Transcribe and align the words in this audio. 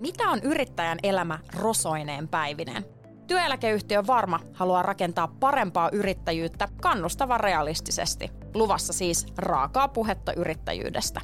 Mitä 0.00 0.28
on 0.28 0.40
yrittäjän 0.42 0.98
elämä 1.02 1.38
rosoineen 1.56 2.28
päivineen? 2.28 2.84
Työeläkeyhtiö 3.26 4.06
Varma 4.06 4.40
haluaa 4.52 4.82
rakentaa 4.82 5.28
parempaa 5.28 5.90
yrittäjyyttä 5.92 6.68
kannustavan 6.82 7.40
realistisesti. 7.40 8.30
Luvassa 8.54 8.92
siis 8.92 9.26
raakaa 9.38 9.88
puhetta 9.88 10.32
yrittäjyydestä. 10.32 11.20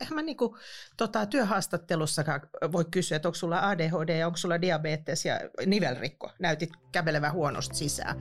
Eihän 0.00 0.14
mä 0.14 0.22
niinku, 0.22 0.56
tota, 0.96 1.26
työhaastattelussakaan 1.26 2.40
voi 2.72 2.84
kysyä, 2.90 3.16
että 3.16 3.28
onko 3.28 3.36
sulla 3.36 3.68
ADHD 3.68 4.18
ja 4.18 4.26
onko 4.26 4.36
sulla 4.36 4.60
diabetes 4.60 5.24
ja 5.24 5.40
nivelrikko. 5.66 6.30
Näytit 6.38 6.70
kävelevän 6.92 7.32
huonosti 7.32 7.76
sisään. 7.76 8.16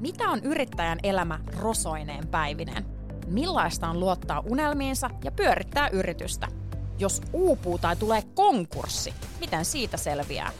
Mitä 0.00 0.28
on 0.28 0.40
yrittäjän 0.42 0.98
elämä 1.02 1.40
rosoineen 1.56 2.28
päivineen? 2.28 2.97
Millaista 3.28 3.88
on 3.88 4.00
luottaa 4.00 4.42
unelmiinsa 4.46 5.10
ja 5.24 5.32
pyörittää 5.32 5.88
yritystä? 5.88 6.48
Jos 6.98 7.20
uupuu 7.32 7.78
tai 7.78 7.96
tulee 7.96 8.22
konkurssi, 8.34 9.14
miten 9.40 9.64
siitä 9.64 9.96
selviää? 9.96 10.52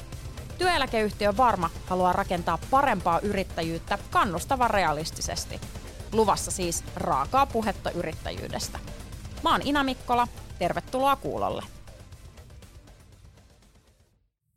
Työeläkeyhtiö 0.59 1.37
Varma 1.37 1.71
haluaa 1.87 2.13
rakentaa 2.13 2.59
parempaa 2.71 3.21
yrittäjyyttä 3.21 3.99
kannustavan 4.11 4.71
realistisesti. 4.71 5.61
Luvassa 6.13 6.51
siis 6.51 6.85
raakaa 6.97 7.47
puhetta 7.47 7.91
yrittäjyydestä. 7.91 8.79
Mä 9.45 9.53
oon 9.53 9.63
Ina 9.65 9.85
Mikkola, 9.85 10.29
tervetuloa 10.59 11.17
kuulolle. 11.17 11.78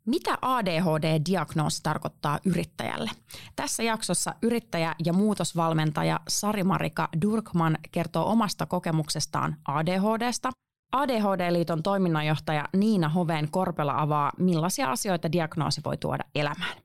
Mitä 0.06 0.38
ADHD-diagnoosi 0.42 1.80
tarkoittaa 1.82 2.38
yrittäjälle? 2.44 3.10
Tässä 3.56 3.82
jaksossa 3.82 4.34
yrittäjä 4.42 4.94
ja 5.04 5.12
muutosvalmentaja 5.12 6.20
Sari-Marika 6.28 7.08
Durkman 7.22 7.78
kertoo 7.92 8.30
omasta 8.30 8.66
kokemuksestaan 8.66 9.56
ADHDsta. 9.68 10.50
ADHD-liiton 10.92 11.82
toiminnanjohtaja 11.82 12.68
Niina 12.76 13.08
Hoveen 13.08 13.50
Korpela 13.50 13.94
avaa, 13.96 14.32
millaisia 14.38 14.90
asioita 14.90 15.32
diagnoosi 15.32 15.80
voi 15.84 15.96
tuoda 15.96 16.24
elämään. 16.34 16.76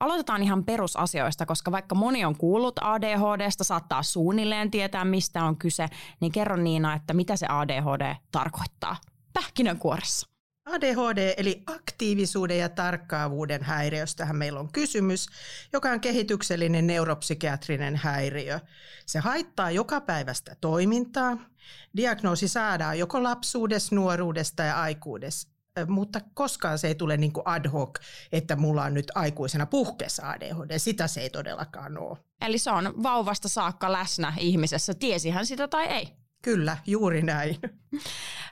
Aloitetaan 0.00 0.42
ihan 0.42 0.64
perusasioista, 0.64 1.46
koska 1.46 1.72
vaikka 1.72 1.94
moni 1.94 2.24
on 2.24 2.36
kuullut 2.36 2.74
ADHDsta, 2.80 3.64
saattaa 3.64 4.02
suunnilleen 4.02 4.70
tietää, 4.70 5.04
mistä 5.04 5.44
on 5.44 5.56
kyse, 5.56 5.88
niin 6.20 6.32
kerro 6.32 6.56
Niina, 6.56 6.94
että 6.94 7.14
mitä 7.14 7.36
se 7.36 7.46
ADHD 7.46 8.14
tarkoittaa 8.32 8.96
pähkinänkuoressa. 9.32 10.33
ADHD 10.66 11.34
eli 11.36 11.62
aktiivisuuden 11.66 12.58
ja 12.58 12.68
tarkkaavuuden 12.68 13.62
häiriöstähän 13.62 14.36
meillä 14.36 14.60
on 14.60 14.72
kysymys, 14.72 15.26
joka 15.72 15.90
on 15.90 16.00
kehityksellinen 16.00 16.86
neuropsykiatrinen 16.86 17.96
häiriö. 17.96 18.60
Se 19.06 19.18
haittaa 19.18 19.70
joka 19.70 20.00
päivästä 20.00 20.56
toimintaa. 20.60 21.36
Diagnoosi 21.96 22.48
saadaan 22.48 22.98
joko 22.98 23.22
lapsuudessa, 23.22 23.94
nuoruudesta 23.94 24.62
ja 24.62 24.80
aikuudessa, 24.80 25.48
mutta 25.86 26.20
koskaan 26.34 26.78
se 26.78 26.88
ei 26.88 26.94
tule 26.94 27.16
niin 27.16 27.32
kuin 27.32 27.48
ad 27.48 27.68
hoc, 27.68 27.98
että 28.32 28.56
mulla 28.56 28.84
on 28.84 28.94
nyt 28.94 29.12
aikuisena 29.14 29.66
puhkeessa 29.66 30.30
ADHD. 30.30 30.78
Sitä 30.78 31.06
se 31.06 31.20
ei 31.20 31.30
todellakaan 31.30 31.98
ole. 31.98 32.18
Eli 32.40 32.58
se 32.58 32.70
on 32.70 33.02
vauvasta 33.02 33.48
saakka 33.48 33.92
läsnä 33.92 34.32
ihmisessä, 34.38 34.94
tiesihän 34.94 35.46
sitä 35.46 35.68
tai 35.68 35.86
ei. 35.86 36.23
Kyllä, 36.44 36.76
juuri 36.86 37.22
näin. 37.22 37.56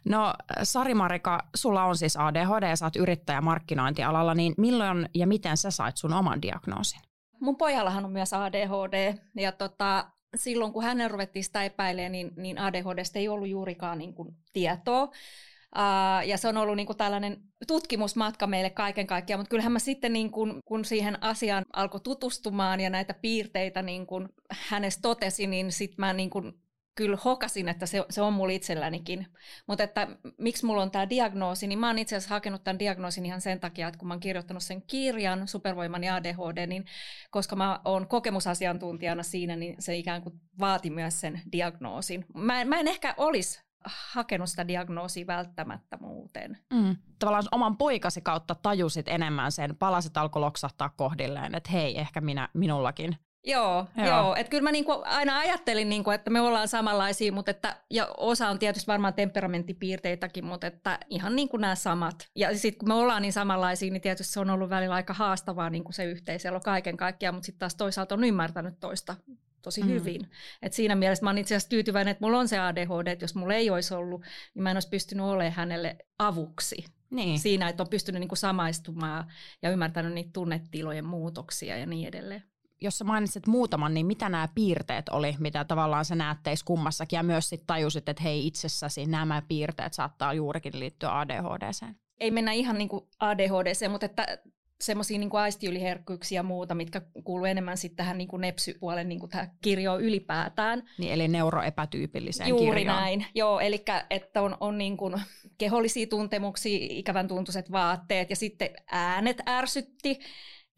No 0.04 0.34
Sari-Marika, 0.62 1.38
sulla 1.54 1.84
on 1.84 1.96
siis 1.96 2.16
ADHD 2.16 2.68
ja 2.68 2.76
sä 2.76 2.86
oot 2.86 2.96
yrittäjä 2.96 3.40
markkinointialalla, 3.40 4.34
niin 4.34 4.54
milloin 4.58 5.08
ja 5.14 5.26
miten 5.26 5.56
sä 5.56 5.70
sait 5.70 5.96
sun 5.96 6.12
oman 6.12 6.42
diagnoosin? 6.42 7.00
Mun 7.40 7.56
pojallahan 7.56 8.04
on 8.04 8.12
myös 8.12 8.32
ADHD 8.32 9.14
ja 9.36 9.52
tota, 9.52 10.10
silloin 10.36 10.72
kun 10.72 10.84
hänen 10.84 11.10
ruvettiin 11.10 11.44
sitä 11.44 11.64
epäilemään, 11.64 12.12
niin, 12.12 12.30
niin 12.36 12.58
ADHDsta 12.58 13.18
ei 13.18 13.28
ollut 13.28 13.48
juurikaan 13.48 13.98
niin 13.98 14.14
kuin 14.14 14.28
tietoa. 14.52 15.02
Uh, 15.02 16.26
ja 16.26 16.38
se 16.38 16.48
on 16.48 16.56
ollut 16.56 16.76
niin 16.76 16.86
kuin 16.86 16.96
tällainen 16.96 17.36
tutkimusmatka 17.66 18.46
meille 18.46 18.70
kaiken 18.70 19.06
kaikkiaan, 19.06 19.40
mutta 19.40 19.50
kyllähän 19.50 19.72
mä 19.72 19.78
sitten 19.78 20.12
niin 20.12 20.30
kuin, 20.30 20.54
kun 20.64 20.84
siihen 20.84 21.22
asiaan 21.22 21.64
alkoi 21.72 22.00
tutustumaan 22.00 22.80
ja 22.80 22.90
näitä 22.90 23.14
piirteitä 23.14 23.82
niin 23.82 24.06
kuin 24.06 24.28
hänestä 24.50 25.02
totesi, 25.02 25.46
niin 25.46 25.72
sitten 25.72 25.96
mä 25.98 26.12
niin 26.12 26.30
kuin 26.30 26.52
kyllä 26.94 27.18
hokasin, 27.24 27.68
että 27.68 27.86
se, 27.86 28.04
se 28.10 28.22
on 28.22 28.32
mulla 28.32 28.52
itsellänikin. 28.52 29.26
Mutta 29.66 29.84
että 29.84 30.08
miksi 30.38 30.66
mulla 30.66 30.82
on 30.82 30.90
tämä 30.90 31.10
diagnoosi, 31.10 31.66
niin 31.66 31.78
mä 31.78 31.86
oon 31.86 31.98
itse 31.98 32.16
asiassa 32.16 32.34
hakenut 32.34 32.64
tämän 32.64 32.78
diagnoosin 32.78 33.26
ihan 33.26 33.40
sen 33.40 33.60
takia, 33.60 33.88
että 33.88 33.98
kun 33.98 34.08
mä 34.08 34.14
oon 34.14 34.20
kirjoittanut 34.20 34.62
sen 34.62 34.82
kirjan 34.82 35.48
Supervoiman 35.48 36.04
ja 36.04 36.14
ADHD, 36.14 36.66
niin 36.66 36.84
koska 37.30 37.56
mä 37.56 37.80
oon 37.84 38.08
kokemusasiantuntijana 38.08 39.22
siinä, 39.22 39.56
niin 39.56 39.76
se 39.78 39.96
ikään 39.96 40.22
kuin 40.22 40.40
vaati 40.60 40.90
myös 40.90 41.20
sen 41.20 41.40
diagnoosin. 41.52 42.24
Mä, 42.34 42.64
mä 42.64 42.80
en 42.80 42.88
ehkä 42.88 43.14
olisi 43.16 43.60
hakenut 43.84 44.48
sitä 44.48 44.68
diagnoosia 44.68 45.26
välttämättä 45.26 45.98
muuten. 46.00 46.58
Mm. 46.72 46.96
Tavallaan 47.18 47.48
oman 47.52 47.76
poikasi 47.76 48.20
kautta 48.20 48.54
tajusit 48.54 49.08
enemmän 49.08 49.52
sen, 49.52 49.76
palasit 49.76 50.16
alkoi 50.16 50.40
loksahtaa 50.40 50.88
kohdilleen, 50.88 51.54
että 51.54 51.70
hei, 51.70 51.98
ehkä 51.98 52.20
minä, 52.20 52.48
minullakin 52.54 53.16
Joo, 53.44 53.86
joo. 53.96 54.06
joo. 54.06 54.34
että 54.36 54.50
kyllä 54.50 54.62
mä 54.62 54.72
niinku 54.72 55.02
aina 55.04 55.38
ajattelin, 55.38 55.88
niinku, 55.88 56.10
että 56.10 56.30
me 56.30 56.40
ollaan 56.40 56.68
samanlaisia, 56.68 57.32
mutta 57.32 57.50
että, 57.50 57.76
ja 57.90 58.08
osa 58.16 58.48
on 58.48 58.58
tietysti 58.58 58.86
varmaan 58.86 59.14
temperamenttipiirteitäkin, 59.14 60.44
mutta 60.44 60.66
että 60.66 60.98
ihan 61.08 61.36
niin 61.36 61.48
kuin 61.48 61.60
nämä 61.60 61.74
samat. 61.74 62.28
Ja 62.36 62.58
sitten 62.58 62.78
kun 62.78 62.88
me 62.88 62.94
ollaan 62.94 63.22
niin 63.22 63.32
samanlaisia, 63.32 63.92
niin 63.92 64.02
tietysti 64.02 64.32
se 64.32 64.40
on 64.40 64.50
ollut 64.50 64.70
välillä 64.70 64.94
aika 64.94 65.14
haastavaa 65.14 65.70
niin 65.70 65.84
kuin 65.84 65.94
se 65.94 66.04
yhteiselo 66.04 66.60
kaiken 66.60 66.96
kaikkiaan, 66.96 67.34
mutta 67.34 67.46
sitten 67.46 67.60
taas 67.60 67.74
toisaalta 67.74 68.14
on 68.14 68.24
ymmärtänyt 68.24 68.80
toista 68.80 69.16
tosi 69.62 69.82
mm. 69.82 69.88
hyvin. 69.88 70.30
Et 70.62 70.72
siinä 70.72 70.94
mielessä 70.94 71.24
mä 71.24 71.30
oon 71.30 71.38
itse 71.38 71.54
asiassa 71.54 71.68
tyytyväinen, 71.68 72.12
että 72.12 72.24
mulla 72.24 72.38
on 72.38 72.48
se 72.48 72.58
ADHD, 72.58 73.06
että 73.06 73.24
jos 73.24 73.34
mulla 73.34 73.54
ei 73.54 73.70
olisi 73.70 73.94
ollut, 73.94 74.22
niin 74.54 74.62
mä 74.62 74.70
en 74.70 74.76
olisi 74.76 74.88
pystynyt 74.88 75.26
olemaan 75.26 75.52
hänelle 75.52 75.96
avuksi. 76.18 76.84
Niin. 77.10 77.38
Siinä, 77.38 77.68
että 77.68 77.82
on 77.82 77.88
pystynyt 77.88 78.20
niin 78.20 78.28
kuin 78.28 78.38
samaistumaan 78.38 79.32
ja 79.62 79.70
ymmärtänyt 79.70 80.12
niitä 80.12 80.30
tunnetilojen 80.32 81.04
muutoksia 81.04 81.78
ja 81.78 81.86
niin 81.86 82.08
edelleen 82.08 82.51
jos 82.82 82.98
sä 82.98 83.04
mainitsit 83.04 83.46
muutaman, 83.46 83.94
niin 83.94 84.06
mitä 84.06 84.28
nämä 84.28 84.48
piirteet 84.54 85.08
oli, 85.08 85.36
mitä 85.38 85.64
tavallaan 85.64 86.04
sä 86.04 86.14
näet 86.14 86.38
teissä 86.42 86.66
kummassakin, 86.66 87.16
ja 87.16 87.22
myös 87.22 87.48
sitten 87.48 87.66
tajusit, 87.66 88.08
että 88.08 88.22
hei 88.22 88.46
itsessäsi 88.46 89.06
nämä 89.06 89.42
piirteet 89.48 89.92
saattaa 89.92 90.34
juurikin 90.34 90.80
liittyä 90.80 91.18
ADHDseen? 91.18 91.96
Ei 92.20 92.30
mennä 92.30 92.52
ihan 92.52 92.78
niin 92.78 92.88
kuin 92.88 93.04
ADHDseen, 93.20 93.90
mutta 93.90 94.06
että 94.06 94.38
semmoisia 94.82 95.18
niin 95.18 95.30
aistiyliherkkyyksiä 95.32 96.38
ja 96.38 96.42
muuta, 96.42 96.74
mitkä 96.74 97.02
kuuluu 97.24 97.44
enemmän 97.44 97.76
sitten 97.76 97.96
tähän 97.96 98.18
niin 98.18 98.28
kuin 98.28 98.40
nepsypuolen 98.40 99.08
niin 99.08 99.20
kuin 99.20 99.30
tähän 99.30 99.50
kirjoon 99.60 100.02
ylipäätään. 100.02 100.82
Niin, 100.98 101.12
eli 101.12 101.28
neuroepätyypilliseen 101.28 102.48
Juuri 102.48 102.80
kirjoon. 102.80 103.00
näin, 103.00 103.26
joo, 103.34 103.60
eli 103.60 103.84
että 104.10 104.42
on, 104.42 104.56
on 104.60 104.78
niin 104.78 104.96
kuin 104.96 105.20
kehollisia 105.58 106.06
tuntemuksia, 106.06 106.78
ikävän 106.80 107.28
tuntuiset 107.28 107.72
vaatteet 107.72 108.30
ja 108.30 108.36
sitten 108.36 108.70
äänet 108.92 109.42
ärsytti 109.48 110.18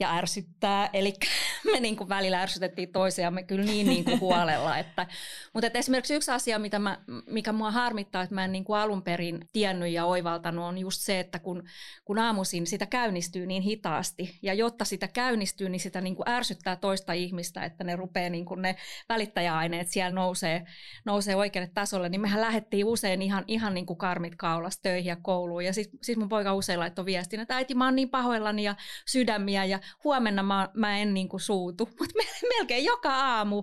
ja 0.00 0.16
ärsyttää. 0.16 0.90
Eli 0.92 1.14
me 1.72 1.80
niin 1.80 1.96
kuin 1.96 2.08
välillä 2.08 2.40
ärsytettiin 2.40 2.92
toisiamme 2.92 3.42
kyllä 3.42 3.64
niin, 3.64 3.86
niin 3.86 4.04
kuin 4.04 4.20
huolella. 4.20 4.78
Että, 4.78 5.06
mutta 5.52 5.66
että 5.66 5.78
esimerkiksi 5.78 6.14
yksi 6.14 6.30
asia, 6.30 6.58
mitä 6.58 6.78
mä, 6.78 6.98
mikä 7.26 7.52
mua 7.52 7.70
harmittaa, 7.70 8.22
että 8.22 8.34
mä 8.34 8.44
en 8.44 8.52
niin 8.52 8.64
kuin 8.64 8.78
alun 8.78 9.02
perin 9.02 9.48
tiennyt 9.52 9.92
ja 9.92 10.04
oivaltanut, 10.04 10.64
on 10.64 10.78
just 10.78 11.00
se, 11.00 11.20
että 11.20 11.38
kun, 11.38 11.62
kun 12.04 12.18
aamuisin 12.18 12.66
sitä 12.66 12.86
käynnistyy 12.86 13.46
niin 13.46 13.62
hitaasti. 13.62 14.38
Ja 14.42 14.54
jotta 14.54 14.84
sitä 14.84 15.08
käynnistyy, 15.08 15.68
niin 15.68 15.80
sitä 15.80 16.00
niin 16.00 16.16
kuin 16.16 16.28
ärsyttää 16.28 16.76
toista 16.76 17.12
ihmistä, 17.12 17.64
että 17.64 17.84
ne 17.84 17.96
rupeaa 17.96 18.30
niin 18.30 18.44
kuin 18.44 18.62
ne 18.62 18.76
välittäjäaineet 19.08 19.88
siellä 19.88 20.14
nousee, 20.14 20.64
nousee 21.04 21.36
oikealle 21.36 21.70
tasolle. 21.74 22.08
Niin 22.08 22.20
mehän 22.20 22.40
lähdettiin 22.40 22.84
usein 22.84 23.22
ihan, 23.22 23.44
ihan 23.46 23.74
niin 23.74 23.86
kuin 23.86 23.98
karmit 23.98 24.36
kaulassa 24.36 24.82
töihin 24.82 25.08
ja 25.08 25.16
kouluun. 25.22 25.64
Ja 25.64 25.72
sitten 25.72 25.98
sit 26.02 26.18
mun 26.18 26.28
poika 26.28 26.54
usein 26.54 26.80
laittoi 26.80 27.04
viestin, 27.04 27.40
että 27.40 27.56
äiti 27.56 27.74
mä 27.74 27.84
oon 27.84 27.96
niin 27.96 28.10
pahoillani 28.10 28.62
ja 28.62 28.74
sydämiä 29.06 29.64
ja 29.64 29.80
huomenna 30.04 30.42
mä, 30.42 30.68
mä 30.74 30.98
en 30.98 31.14
niin 31.14 31.28
kuin 31.28 31.40
suutu, 31.40 31.88
mutta 31.98 32.14
melkein 32.58 32.84
joka 32.84 33.14
aamu. 33.14 33.62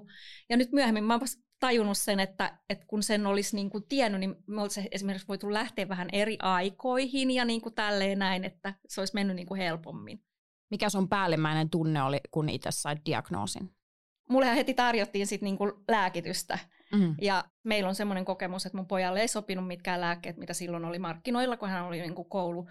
Ja 0.49 0.57
nyt 0.57 0.71
myöhemmin 0.71 1.03
mä 1.03 1.13
oon 1.13 1.21
tajunnut 1.59 1.97
sen, 1.97 2.19
että, 2.19 2.59
että 2.69 2.85
kun 2.87 3.03
sen 3.03 3.25
olisi 3.25 3.55
niin 3.55 3.69
kuin 3.69 3.83
tiennyt, 3.89 4.19
niin 4.19 4.35
me 4.47 4.61
olisi 4.61 4.87
esimerkiksi 4.91 5.27
voitu 5.27 5.53
lähteä 5.53 5.89
vähän 5.89 6.07
eri 6.13 6.37
aikoihin 6.41 7.31
ja 7.31 7.45
niin 7.45 7.61
kuin 7.61 7.75
tälleen 7.75 8.19
näin, 8.19 8.43
että 8.43 8.73
se 8.87 9.01
olisi 9.01 9.13
mennyt 9.13 9.35
niin 9.35 9.47
kuin 9.47 9.61
helpommin. 9.61 10.23
Mikä 10.71 10.89
sun 10.89 11.09
päällimmäinen 11.09 11.69
tunne 11.69 12.03
oli, 12.03 12.19
kun 12.31 12.49
itse 12.49 12.71
sait 12.71 12.99
diagnoosin? 13.05 13.75
Mullehan 14.29 14.55
heti 14.55 14.73
tarjottiin 14.73 15.27
sit 15.27 15.41
niinku 15.41 15.63
lääkitystä. 15.87 16.59
Mm. 16.91 17.15
Ja 17.21 17.43
meillä 17.63 17.89
on 17.89 17.95
semmoinen 17.95 18.25
kokemus, 18.25 18.65
että 18.65 18.77
mun 18.77 18.87
pojalle 18.87 19.21
ei 19.21 19.27
sopinut 19.27 19.67
mitkään 19.67 20.01
lääkkeet, 20.01 20.37
mitä 20.37 20.53
silloin 20.53 20.85
oli 20.85 20.99
markkinoilla, 20.99 21.57
kun 21.57 21.69
hän 21.69 21.85
oli 21.85 22.01
niinku 22.01 22.23
koulu 22.23 22.67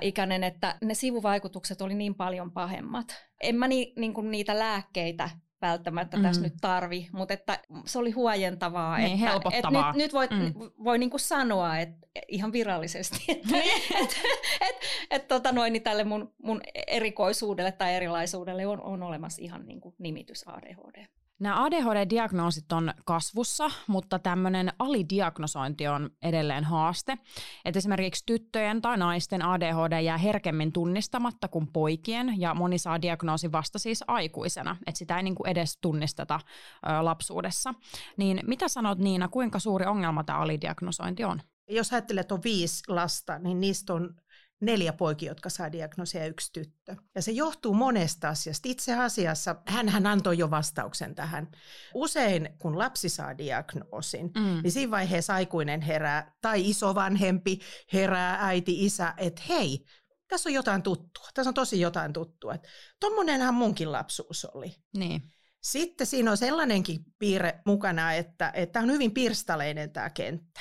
ikäinen, 0.00 0.44
että 0.44 0.76
ne 0.84 0.94
sivuvaikutukset 0.94 1.80
oli 1.80 1.94
niin 1.94 2.14
paljon 2.14 2.52
pahemmat. 2.52 3.24
En 3.40 3.56
mä 3.56 3.68
ni, 3.68 3.92
niin 3.96 4.14
kuin 4.14 4.30
niitä 4.30 4.58
lääkkeitä 4.58 5.30
välttämättä 5.62 6.16
mm. 6.16 6.22
tässä 6.22 6.42
nyt 6.42 6.54
tarvi, 6.60 7.08
mutta 7.12 7.34
että 7.34 7.58
se 7.86 7.98
oli 7.98 8.10
huojentavaa. 8.10 8.98
Niin, 8.98 9.12
että, 9.12 9.30
helpottavaa. 9.30 9.90
Et 9.90 9.96
nyt, 9.96 10.04
nyt 10.04 10.12
voi, 10.12 10.28
mm. 10.30 10.54
voi 10.84 10.98
niin 10.98 11.10
kuin 11.10 11.20
sanoa 11.20 11.78
että 11.78 12.06
ihan 12.28 12.52
virallisesti, 12.52 13.24
että 13.28 13.56
et, 14.00 14.20
et, 14.60 14.76
et, 15.10 15.28
tota 15.28 15.52
noin, 15.52 15.72
niin 15.72 15.82
tälle 15.82 16.04
mun, 16.04 16.34
mun 16.42 16.60
erikoisuudelle 16.86 17.72
tai 17.72 17.94
erilaisuudelle 17.94 18.66
on, 18.66 18.80
on 18.80 19.02
olemassa 19.02 19.42
ihan 19.42 19.66
niin 19.66 19.80
kuin 19.80 19.94
nimitys 19.98 20.48
ADHD. 20.48 21.06
Nämä 21.42 21.64
ADHD-diagnoosit 21.64 22.72
on 22.72 22.94
kasvussa, 23.04 23.70
mutta 23.86 24.18
tämmöinen 24.18 24.72
alidiagnosointi 24.78 25.88
on 25.88 26.10
edelleen 26.22 26.64
haaste. 26.64 27.18
Et 27.64 27.76
esimerkiksi 27.76 28.22
tyttöjen 28.26 28.82
tai 28.82 28.96
naisten 28.96 29.42
ADHD 29.42 30.00
jää 30.00 30.18
herkemmin 30.18 30.72
tunnistamatta 30.72 31.48
kuin 31.48 31.66
poikien, 31.66 32.40
ja 32.40 32.54
moni 32.54 32.78
saa 32.78 33.02
diagnoosin 33.02 33.52
vasta 33.52 33.78
siis 33.78 34.04
aikuisena, 34.06 34.76
että 34.86 34.98
sitä 34.98 35.16
ei 35.16 35.22
niinku 35.22 35.44
edes 35.44 35.78
tunnisteta 35.80 36.40
ö, 36.44 37.04
lapsuudessa. 37.04 37.74
Niin 38.16 38.40
mitä 38.46 38.68
sanot 38.68 38.98
Niina, 38.98 39.28
kuinka 39.28 39.58
suuri 39.58 39.86
ongelma 39.86 40.24
tämä 40.24 40.38
alidiagnosointi 40.38 41.24
on? 41.24 41.42
Jos 41.68 41.92
ajattelet, 41.92 42.20
että 42.20 42.34
on 42.34 42.42
viisi 42.44 42.82
lasta, 42.88 43.38
niin 43.38 43.60
niistä 43.60 43.94
on 43.94 44.14
neljä 44.62 44.92
poikia, 44.92 45.30
jotka 45.30 45.50
saa 45.50 45.72
diagnoosia 45.72 46.20
ja 46.20 46.26
yksi 46.26 46.52
tyttö. 46.52 46.96
Ja 47.14 47.22
se 47.22 47.32
johtuu 47.32 47.74
monesta 47.74 48.28
asiasta. 48.28 48.68
Itse 48.68 48.94
asiassa 48.94 49.56
hän, 49.66 49.88
hän 49.88 50.06
antoi 50.06 50.38
jo 50.38 50.50
vastauksen 50.50 51.14
tähän. 51.14 51.48
Usein 51.94 52.48
kun 52.58 52.78
lapsi 52.78 53.08
saa 53.08 53.38
diagnoosin, 53.38 54.30
mm. 54.36 54.60
niin 54.62 54.72
siinä 54.72 54.90
vaiheessa 54.90 55.34
aikuinen 55.34 55.80
herää 55.80 56.32
tai 56.40 56.70
isovanhempi 56.70 57.58
herää, 57.92 58.46
äiti, 58.46 58.84
isä, 58.84 59.14
että 59.16 59.42
hei, 59.48 59.84
tässä 60.28 60.48
on 60.48 60.54
jotain 60.54 60.82
tuttua. 60.82 61.28
Tässä 61.34 61.50
on 61.50 61.54
tosi 61.54 61.80
jotain 61.80 62.12
tuttua. 62.12 62.54
Tuommoinenhan 63.00 63.54
munkin 63.54 63.92
lapsuus 63.92 64.44
oli. 64.44 64.74
Niin. 64.96 65.22
Sitten 65.62 66.06
siinä 66.06 66.30
on 66.30 66.36
sellainenkin 66.36 67.00
piirre 67.18 67.60
mukana, 67.66 68.12
että, 68.12 68.52
että 68.54 68.80
on 68.80 68.90
hyvin 68.90 69.14
pirstaleinen 69.14 69.92
tämä 69.92 70.10
kenttä. 70.10 70.60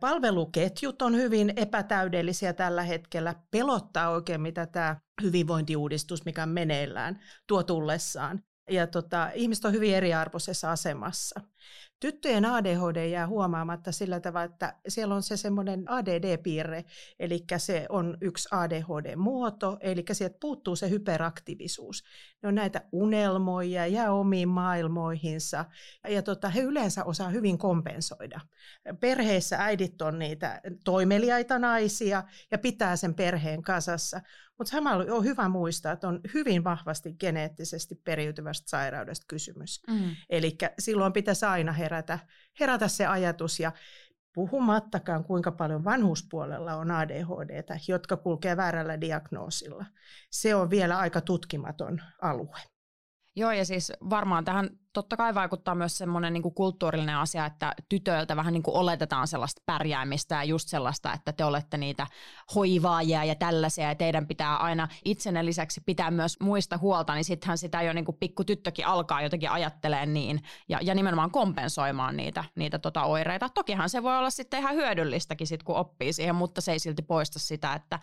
Palveluketjut 0.00 1.02
on 1.02 1.16
hyvin 1.16 1.52
epätäydellisiä 1.56 2.52
tällä 2.52 2.82
hetkellä. 2.82 3.34
Pelottaa 3.50 4.10
oikein, 4.10 4.40
mitä 4.40 4.66
tämä 4.66 4.96
hyvinvointiuudistus, 5.22 6.24
mikä 6.24 6.42
on 6.42 6.48
meneillään, 6.48 7.20
tuo 7.46 7.62
tullessaan. 7.62 8.42
Ja 8.70 8.86
tota, 8.86 9.30
ihmiset 9.34 9.64
on 9.64 9.72
hyvin 9.72 9.94
eriarvoisessa 9.94 10.72
asemassa. 10.72 11.40
Tyttöjen 12.00 12.44
ADHD 12.44 13.08
jää 13.08 13.26
huomaamatta 13.26 13.92
sillä 13.92 14.20
tavalla, 14.20 14.44
että 14.44 14.74
siellä 14.88 15.14
on 15.14 15.22
se 15.22 15.36
semmoinen 15.36 15.84
ADD-piirre, 15.90 16.84
eli 17.18 17.44
se 17.56 17.86
on 17.88 18.18
yksi 18.20 18.48
ADHD-muoto, 18.52 19.76
eli 19.80 20.04
sieltä 20.12 20.36
puuttuu 20.40 20.76
se 20.76 20.90
hyperaktiivisuus. 20.90 22.04
Ne 22.42 22.48
on 22.48 22.54
näitä 22.54 22.82
unelmoja 22.92 23.86
ja 23.86 24.12
omiin 24.12 24.48
maailmoihinsa, 24.48 25.64
ja 26.08 26.22
tota, 26.22 26.48
he 26.48 26.60
yleensä 26.60 27.04
osaa 27.04 27.28
hyvin 27.28 27.58
kompensoida. 27.58 28.40
Perheissä 29.00 29.56
äidit 29.58 30.02
on 30.02 30.18
niitä 30.18 30.60
toimeliaita 30.84 31.58
naisia 31.58 32.24
ja 32.50 32.58
pitää 32.58 32.96
sen 32.96 33.14
perheen 33.14 33.62
kasassa, 33.62 34.20
mutta 34.58 34.70
samalla 34.70 35.14
on 35.14 35.24
hyvä 35.24 35.48
muistaa, 35.48 35.92
että 35.92 36.08
on 36.08 36.20
hyvin 36.34 36.64
vahvasti 36.64 37.12
geneettisesti 37.12 37.94
periytyvästä 37.94 38.70
sairaudesta 38.70 39.26
kysymys. 39.28 39.82
Mm. 39.90 40.16
Eli 40.30 40.56
silloin 40.78 41.12
pitäisi 41.12 41.46
aina 41.46 41.72
herätä, 41.72 41.87
herätä 42.60 42.88
se 42.88 43.06
ajatus 43.06 43.60
ja 43.60 43.72
puhumattakaan 44.34 45.24
kuinka 45.24 45.52
paljon 45.52 45.84
vanhuspuolella 45.84 46.74
on 46.74 46.90
ADHDtä, 46.90 47.78
jotka 47.88 48.16
kulkee 48.16 48.56
väärällä 48.56 49.00
diagnoosilla. 49.00 49.84
Se 50.30 50.54
on 50.54 50.70
vielä 50.70 50.98
aika 50.98 51.20
tutkimaton 51.20 52.02
alue. 52.22 52.58
Joo, 53.38 53.52
ja 53.52 53.64
siis 53.64 53.92
varmaan 54.10 54.44
tähän 54.44 54.70
totta 54.92 55.16
kai 55.16 55.34
vaikuttaa 55.34 55.74
myös 55.74 55.98
semmoinen 55.98 56.32
niin 56.32 56.54
kulttuurillinen 56.54 57.16
asia, 57.16 57.46
että 57.46 57.74
tytöiltä 57.88 58.36
vähän 58.36 58.52
niin 58.52 58.62
kuin 58.62 58.76
oletetaan 58.76 59.28
sellaista 59.28 59.62
pärjäämistä 59.66 60.34
ja 60.34 60.44
just 60.44 60.68
sellaista, 60.68 61.12
että 61.12 61.32
te 61.32 61.44
olette 61.44 61.76
niitä 61.76 62.06
hoivaajia 62.54 63.24
ja 63.24 63.34
tällaisia 63.34 63.88
ja 63.88 63.94
teidän 63.94 64.26
pitää 64.26 64.56
aina 64.56 64.88
itsenne 65.04 65.44
lisäksi 65.44 65.80
pitää 65.86 66.10
myös 66.10 66.36
muista 66.40 66.78
huolta, 66.78 67.14
niin 67.14 67.24
sittenhän 67.24 67.58
sitä 67.58 67.82
jo 67.82 67.92
niin 67.92 68.04
kuin 68.04 68.16
pikku 68.20 68.44
tyttökin 68.44 68.86
alkaa 68.86 69.22
jotenkin 69.22 69.50
ajattelee 69.50 70.06
niin 70.06 70.42
ja, 70.68 70.78
ja 70.82 70.94
nimenomaan 70.94 71.30
kompensoimaan 71.30 72.16
niitä, 72.16 72.44
niitä 72.54 72.78
tota 72.78 73.04
oireita. 73.04 73.48
Tokihan 73.48 73.90
se 73.90 74.02
voi 74.02 74.18
olla 74.18 74.30
sitten 74.30 74.60
ihan 74.60 74.74
hyödyllistäkin 74.74 75.46
sit, 75.46 75.62
kun 75.62 75.76
oppii 75.76 76.12
siihen, 76.12 76.34
mutta 76.34 76.60
se 76.60 76.72
ei 76.72 76.78
silti 76.78 77.02
poista 77.02 77.38
sitä, 77.38 77.74
että, 77.74 77.98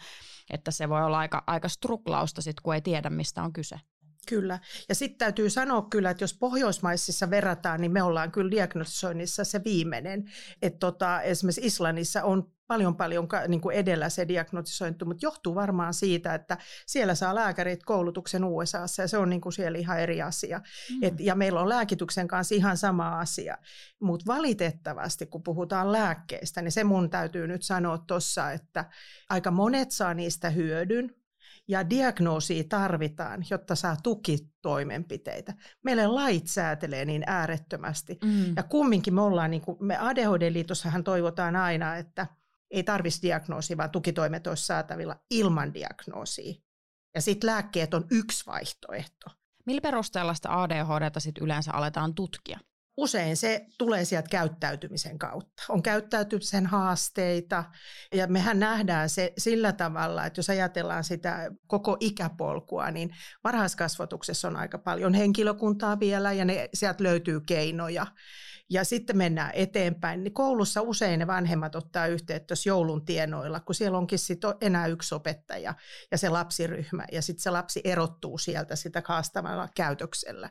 että 0.50 0.72
se 0.72 0.90
voi 0.90 1.04
olla 1.04 1.18
aika, 1.18 1.44
aika 1.48 1.70
struklausta 1.70 2.42
sit, 2.42 2.60
kun 2.60 2.76
ei 2.76 2.82
tiedä, 2.82 3.10
mistä 3.10 3.44
on 3.44 3.54
kyse. 3.54 3.80
Kyllä. 4.26 4.60
Ja 4.90 4.96
sitten 4.96 5.18
täytyy 5.18 5.50
sanoa 5.50 5.82
kyllä, 5.82 6.10
että 6.10 6.24
jos 6.24 6.38
Pohjoismaissa 6.38 7.30
verrataan, 7.30 7.82
niin 7.82 7.92
me 7.92 8.04
ollaan 8.04 8.32
kyllä 8.32 8.52
diagnosoinnissa 8.52 9.44
se 9.44 9.64
viimeinen. 9.64 10.32
Että 10.62 10.80
tota, 10.80 11.22
esimerkiksi 11.22 11.62
Islannissa 11.66 12.24
on 12.24 12.56
paljon 12.68 12.96
paljon 12.96 13.28
niin 13.48 13.62
kuin 13.62 13.76
edellä 13.76 14.10
se 14.10 14.28
diagnostisointi, 14.28 15.06
mutta 15.06 15.26
johtuu 15.26 15.56
varmaan 15.56 15.94
siitä, 15.94 16.34
että 16.34 16.58
siellä 16.86 17.16
saa 17.16 17.36
lääkärit 17.36 17.84
koulutuksen 17.84 18.44
USAssa 18.44 19.02
ja 19.02 19.08
se 19.08 19.18
on 19.18 19.30
niin 19.30 19.42
kuin 19.42 19.54
siellä 19.54 19.78
ihan 19.78 20.00
eri 20.00 20.22
asia. 20.22 20.58
Mm. 20.92 21.04
Et, 21.04 21.14
ja 21.20 21.36
meillä 21.36 21.62
on 21.62 21.70
lääkityksen 21.70 22.28
kanssa 22.28 22.56
ihan 22.56 22.78
sama 22.78 23.20
asia. 23.20 23.58
Mutta 24.00 24.26
valitettavasti, 24.28 25.26
kun 25.26 25.44
puhutaan 25.44 25.92
lääkkeistä, 25.92 26.62
niin 26.62 26.72
se 26.72 26.84
mun 26.84 27.10
täytyy 27.10 27.48
nyt 27.48 27.64
sanoa 27.64 27.98
tuossa, 27.98 28.52
että 28.52 28.86
aika 29.30 29.52
monet 29.52 29.92
saa 29.92 30.14
niistä 30.14 30.50
hyödyn, 30.50 31.16
ja 31.68 31.90
diagnoosia 31.90 32.64
tarvitaan, 32.70 33.46
jotta 33.50 33.76
saa 33.76 33.98
tukitoimenpiteitä. 34.04 35.54
Meille 35.84 36.08
lait 36.08 36.48
säätelee 36.48 37.06
niin 37.06 37.24
äärettömästi. 37.28 38.18
Mm. 38.24 38.54
Ja 38.56 38.64
kumminkin 38.64 39.14
me 39.14 39.22
ollaan, 39.22 39.52
niin 39.52 39.62
kuin, 39.62 39.78
me 39.80 39.98
ADHD-liitossahan 39.98 41.04
toivotaan 41.04 41.56
aina, 41.56 41.96
että 41.98 42.28
ei 42.72 42.84
tarvitsisi 42.84 43.28
diagnoosia, 43.28 43.78
vaan 43.78 43.92
tukitoimet 43.92 44.48
olisi 44.48 44.66
saatavilla 44.66 45.16
ilman 45.32 45.74
diagnoosia. 45.74 46.54
Ja 47.16 47.22
sitten 47.22 47.48
lääkkeet 47.48 47.94
on 47.94 48.06
yksi 48.12 48.46
vaihtoehto. 48.46 49.30
Millä 49.66 49.82
perusteella 49.82 50.34
sitä 50.34 50.62
ADHDta 50.62 51.20
sit 51.20 51.38
yleensä 51.38 51.72
aletaan 51.74 52.16
tutkia? 52.16 52.60
Usein 52.98 53.38
se 53.38 53.66
tulee 53.78 54.06
sieltä 54.06 54.30
käyttäytymisen 54.30 55.20
kautta. 55.20 55.64
On 55.70 55.84
käyttäytymisen 55.84 56.66
haasteita 56.66 57.64
ja 58.14 58.28
mehän 58.28 58.60
nähdään 58.60 59.10
se 59.10 59.34
sillä 59.38 59.72
tavalla, 59.72 60.26
että 60.26 60.40
jos 60.40 60.50
ajatellaan 60.50 61.04
sitä 61.04 61.52
koko 61.68 61.98
ikäpolkua, 62.00 62.92
niin 62.92 63.16
varhaiskasvatuksessa 63.44 64.48
on 64.48 64.58
aika 64.58 64.78
paljon 64.78 65.14
henkilökuntaa 65.14 66.00
vielä 66.00 66.34
ja 66.34 66.46
ne, 66.46 66.70
sieltä 66.74 67.04
löytyy 67.04 67.42
keinoja 67.42 68.08
ja 68.70 68.84
sitten 68.84 69.18
mennään 69.18 69.52
eteenpäin, 69.54 70.24
niin 70.24 70.34
koulussa 70.34 70.82
usein 70.82 71.20
ne 71.20 71.28
vanhemmat 71.28 71.76
ottaa 71.76 72.08
yhteyttä 72.08 72.56
joulun 72.66 73.06
tienoilla, 73.06 73.60
kun 73.60 73.76
siellä 73.76 73.98
onkin 73.98 74.20
sit 74.20 74.42
enää 74.62 74.88
yksi 74.88 75.16
opettaja 75.16 75.74
ja 76.12 76.18
se 76.18 76.30
lapsiryhmä, 76.30 77.06
ja 77.12 77.22
sitten 77.22 77.44
se 77.44 77.50
lapsi 77.50 77.82
erottuu 77.84 78.38
sieltä 78.38 78.76
sitä 78.76 79.02
haastavalla 79.06 79.70
käytöksellä. 79.76 80.50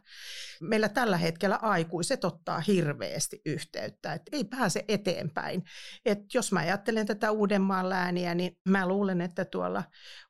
Meillä 0.60 0.88
tällä 0.88 1.16
hetkellä 1.16 1.58
aikuiset 1.62 2.24
ottaa 2.24 2.60
hirveästi 2.60 3.42
yhteyttä, 3.46 4.12
että 4.12 4.30
ei 4.32 4.44
pääse 4.44 4.84
eteenpäin. 4.88 5.64
Et 6.04 6.18
jos 6.34 6.52
mä 6.52 6.60
ajattelen 6.60 7.06
tätä 7.06 7.30
Uudenmaan 7.30 7.88
lääniä, 7.88 8.34
niin 8.34 8.58
mä 8.68 8.88
luulen, 8.88 9.20
että 9.20 9.44
tuolla 9.44 9.82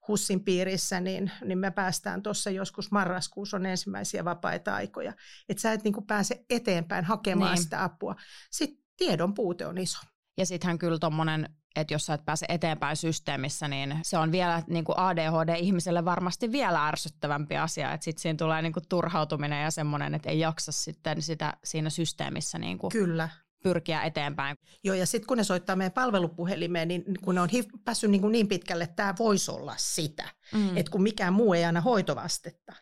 HUSin 0.09 0.45
piirissä, 0.45 1.01
niin, 1.01 1.31
niin 1.45 1.59
me 1.59 1.71
päästään 1.71 2.23
tuossa 2.23 2.51
joskus 2.51 2.91
marraskuussa 2.91 3.57
on 3.57 3.67
ensimmäisiä 3.67 4.25
vapaita 4.25 4.75
aikoja. 4.75 5.13
Että 5.49 5.61
sä 5.61 5.73
et 5.73 5.85
niin 5.85 5.95
kuin 5.95 6.07
pääse 6.07 6.45
eteenpäin 6.51 7.05
hakemaan 7.05 7.55
niin. 7.55 7.63
sitä 7.63 7.85
apua. 7.85 8.15
Sitten 8.51 8.85
tiedon 8.97 9.35
puute 9.35 9.67
on 9.67 9.79
iso. 9.79 9.99
Ja 10.39 10.47
sittenhän 10.47 10.79
kyllä 10.79 10.99
tuommoinen, 10.99 11.49
että 11.77 11.95
jos 11.95 12.07
sä 12.07 12.15
et 12.15 12.25
pääse 12.25 12.47
eteenpäin 12.49 12.97
systeemissä, 12.97 13.69
niin 13.69 13.99
se 14.03 14.19
on 14.19 14.33
vielä 14.33 14.63
niin 14.67 14.85
kuin 14.85 14.99
ADHD-ihmiselle 14.99 16.05
varmasti 16.05 16.53
vielä 16.53 16.89
ärsyttävämpi 16.89 17.57
asia, 17.57 17.93
että 17.93 18.05
sitten 18.05 18.23
siinä 18.23 18.37
tulee 18.37 18.63
niin 18.63 18.73
kuin 18.73 18.89
turhautuminen 18.89 19.63
ja 19.63 19.71
semmoinen, 19.71 20.15
että 20.15 20.31
ei 20.31 20.41
jaksa 20.41 20.73
sitten 20.73 21.23
sitä 21.23 21.57
siinä 21.65 21.91
systeemissä 21.91 22.59
niin 22.59 22.79
kuin 22.79 22.91
Kyllä 22.91 23.29
pyrkiä 23.65 24.03
eteenpäin. 24.03 24.57
Joo, 24.85 24.95
ja 24.95 25.07
sitten 25.07 25.27
kun 25.27 25.37
ne 25.37 25.45
soittaa 25.45 25.77
meidän 25.77 25.93
palvelupuhelimeen, 25.93 26.89
niin 26.89 27.05
kun 27.23 27.35
ne 27.35 27.41
on 27.41 27.49
päässyt 27.85 28.11
niin, 28.11 28.21
kuin 28.21 28.33
niin 28.33 28.49
pitkälle, 28.49 28.85
että 28.85 28.97
tämä 28.97 29.15
voisi 29.19 29.51
olla 29.51 29.75
sitä, 29.77 30.29
mm. 30.53 30.77
että 30.77 30.91
kun 30.91 31.03
mikään 31.03 31.33
muu 31.33 31.55
ei 31.55 31.65
aina 31.65 31.81
hoitovastetta. 31.81 32.73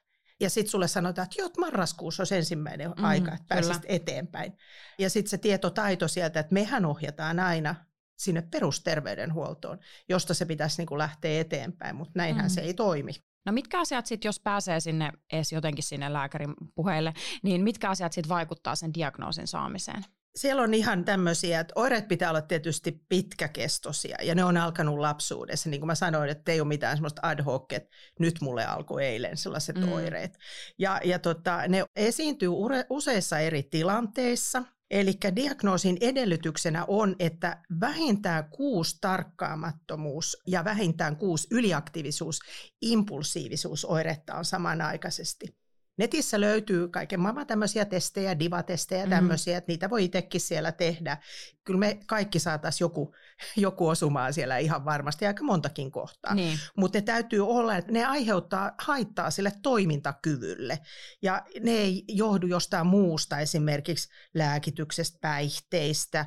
Ja 0.40 0.50
sitten 0.50 0.70
sulle 0.70 0.88
sanotaan, 0.88 1.24
että 1.24 1.42
joo, 1.42 1.50
marraskuussa 1.58 2.20
olisi 2.20 2.36
ensimmäinen 2.36 2.90
mm, 2.90 3.04
aika, 3.04 3.32
että 3.32 3.44
pääsisit 3.48 3.82
eteenpäin. 3.86 4.52
Ja 4.98 5.10
sitten 5.10 5.30
se 5.30 5.38
tietotaito 5.38 6.08
sieltä, 6.08 6.40
että 6.40 6.54
mehän 6.54 6.84
ohjataan 6.84 7.40
aina 7.40 7.74
sinne 8.18 8.42
perusterveydenhuoltoon, 8.50 9.78
josta 10.08 10.34
se 10.34 10.44
pitäisi 10.44 10.78
niin 10.78 10.86
kuin 10.86 10.98
lähteä 10.98 11.40
eteenpäin, 11.40 11.96
mutta 11.96 12.12
näinhän 12.14 12.46
mm. 12.46 12.50
se 12.50 12.60
ei 12.60 12.74
toimi. 12.74 13.12
No 13.46 13.52
mitkä 13.52 13.80
asiat 13.80 14.06
sitten, 14.06 14.28
jos 14.28 14.40
pääsee 14.40 14.80
sinne 14.80 15.12
edes 15.32 15.52
jotenkin 15.52 15.84
sinne 15.84 16.12
lääkärin 16.12 16.54
puheille, 16.74 17.12
niin 17.42 17.64
mitkä 17.64 17.90
asiat 17.90 18.12
sitten 18.12 18.28
vaikuttaa 18.28 18.76
sen 18.76 18.94
diagnoosin 18.94 19.46
saamiseen? 19.46 20.04
Siellä 20.36 20.62
on 20.62 20.74
ihan 20.74 21.04
tämmöisiä, 21.04 21.60
että 21.60 21.72
oireet 21.76 22.08
pitää 22.08 22.30
olla 22.30 22.42
tietysti 22.42 23.00
pitkäkestoisia 23.08 24.16
ja 24.22 24.34
ne 24.34 24.44
on 24.44 24.56
alkanut 24.56 24.98
lapsuudessa. 24.98 25.70
Niin 25.70 25.80
kuin 25.80 25.86
mä 25.86 25.94
sanoin, 25.94 26.30
että 26.30 26.52
ei 26.52 26.60
ole 26.60 26.68
mitään 26.68 26.96
semmoista 26.96 27.28
ad 27.28 27.42
hoc, 27.42 27.72
että 27.72 27.96
nyt 28.18 28.40
mulle 28.40 28.64
alkoi 28.66 29.04
eilen 29.04 29.36
sellaiset 29.36 29.76
mm. 29.76 29.92
oireet. 29.92 30.38
Ja, 30.78 31.00
ja 31.04 31.18
tota, 31.18 31.68
ne 31.68 31.84
esiintyy 31.96 32.48
useissa 32.90 33.38
eri 33.38 33.62
tilanteissa. 33.62 34.64
Eli 34.90 35.12
diagnoosin 35.36 35.96
edellytyksenä 36.00 36.84
on, 36.88 37.16
että 37.18 37.62
vähintään 37.80 38.50
kuusi 38.50 38.98
tarkkaamattomuus 39.00 40.36
ja 40.46 40.64
vähintään 40.64 41.16
kuusi 41.16 41.48
yliaktiivisuus, 41.50 42.38
impulsiivisuusoiretta 42.82 44.34
on 44.34 44.44
samanaikaisesti. 44.44 45.61
Netissä 45.96 46.40
löytyy 46.40 46.88
kaiken 46.88 47.20
maailman 47.20 47.46
tämmöisiä 47.46 47.84
testejä, 47.84 48.38
divatestejä, 48.38 49.06
tämmöisiä, 49.06 49.54
mm. 49.54 49.58
että 49.58 49.72
niitä 49.72 49.90
voi 49.90 50.04
itsekin 50.04 50.40
siellä 50.40 50.72
tehdä. 50.72 51.18
Kyllä 51.64 51.78
me 51.78 52.00
kaikki 52.06 52.38
saataisiin 52.38 52.84
joku, 52.84 53.14
joku 53.56 53.88
osumaan 53.88 54.32
siellä 54.32 54.58
ihan 54.58 54.84
varmasti, 54.84 55.26
aika 55.26 55.44
montakin 55.44 55.90
kohtaa. 55.90 56.34
Niin. 56.34 56.58
Mutta 56.76 56.98
ne 56.98 57.02
täytyy 57.02 57.46
olla, 57.46 57.76
että 57.76 57.92
ne 57.92 58.04
aiheuttaa 58.04 58.72
haittaa 58.78 59.30
sille 59.30 59.52
toimintakyvylle. 59.62 60.78
Ja 61.22 61.42
ne 61.60 61.70
ei 61.70 62.04
johdu 62.08 62.46
jostain 62.46 62.86
muusta, 62.86 63.38
esimerkiksi 63.38 64.08
lääkityksestä, 64.34 65.18
päihteistä, 65.20 66.26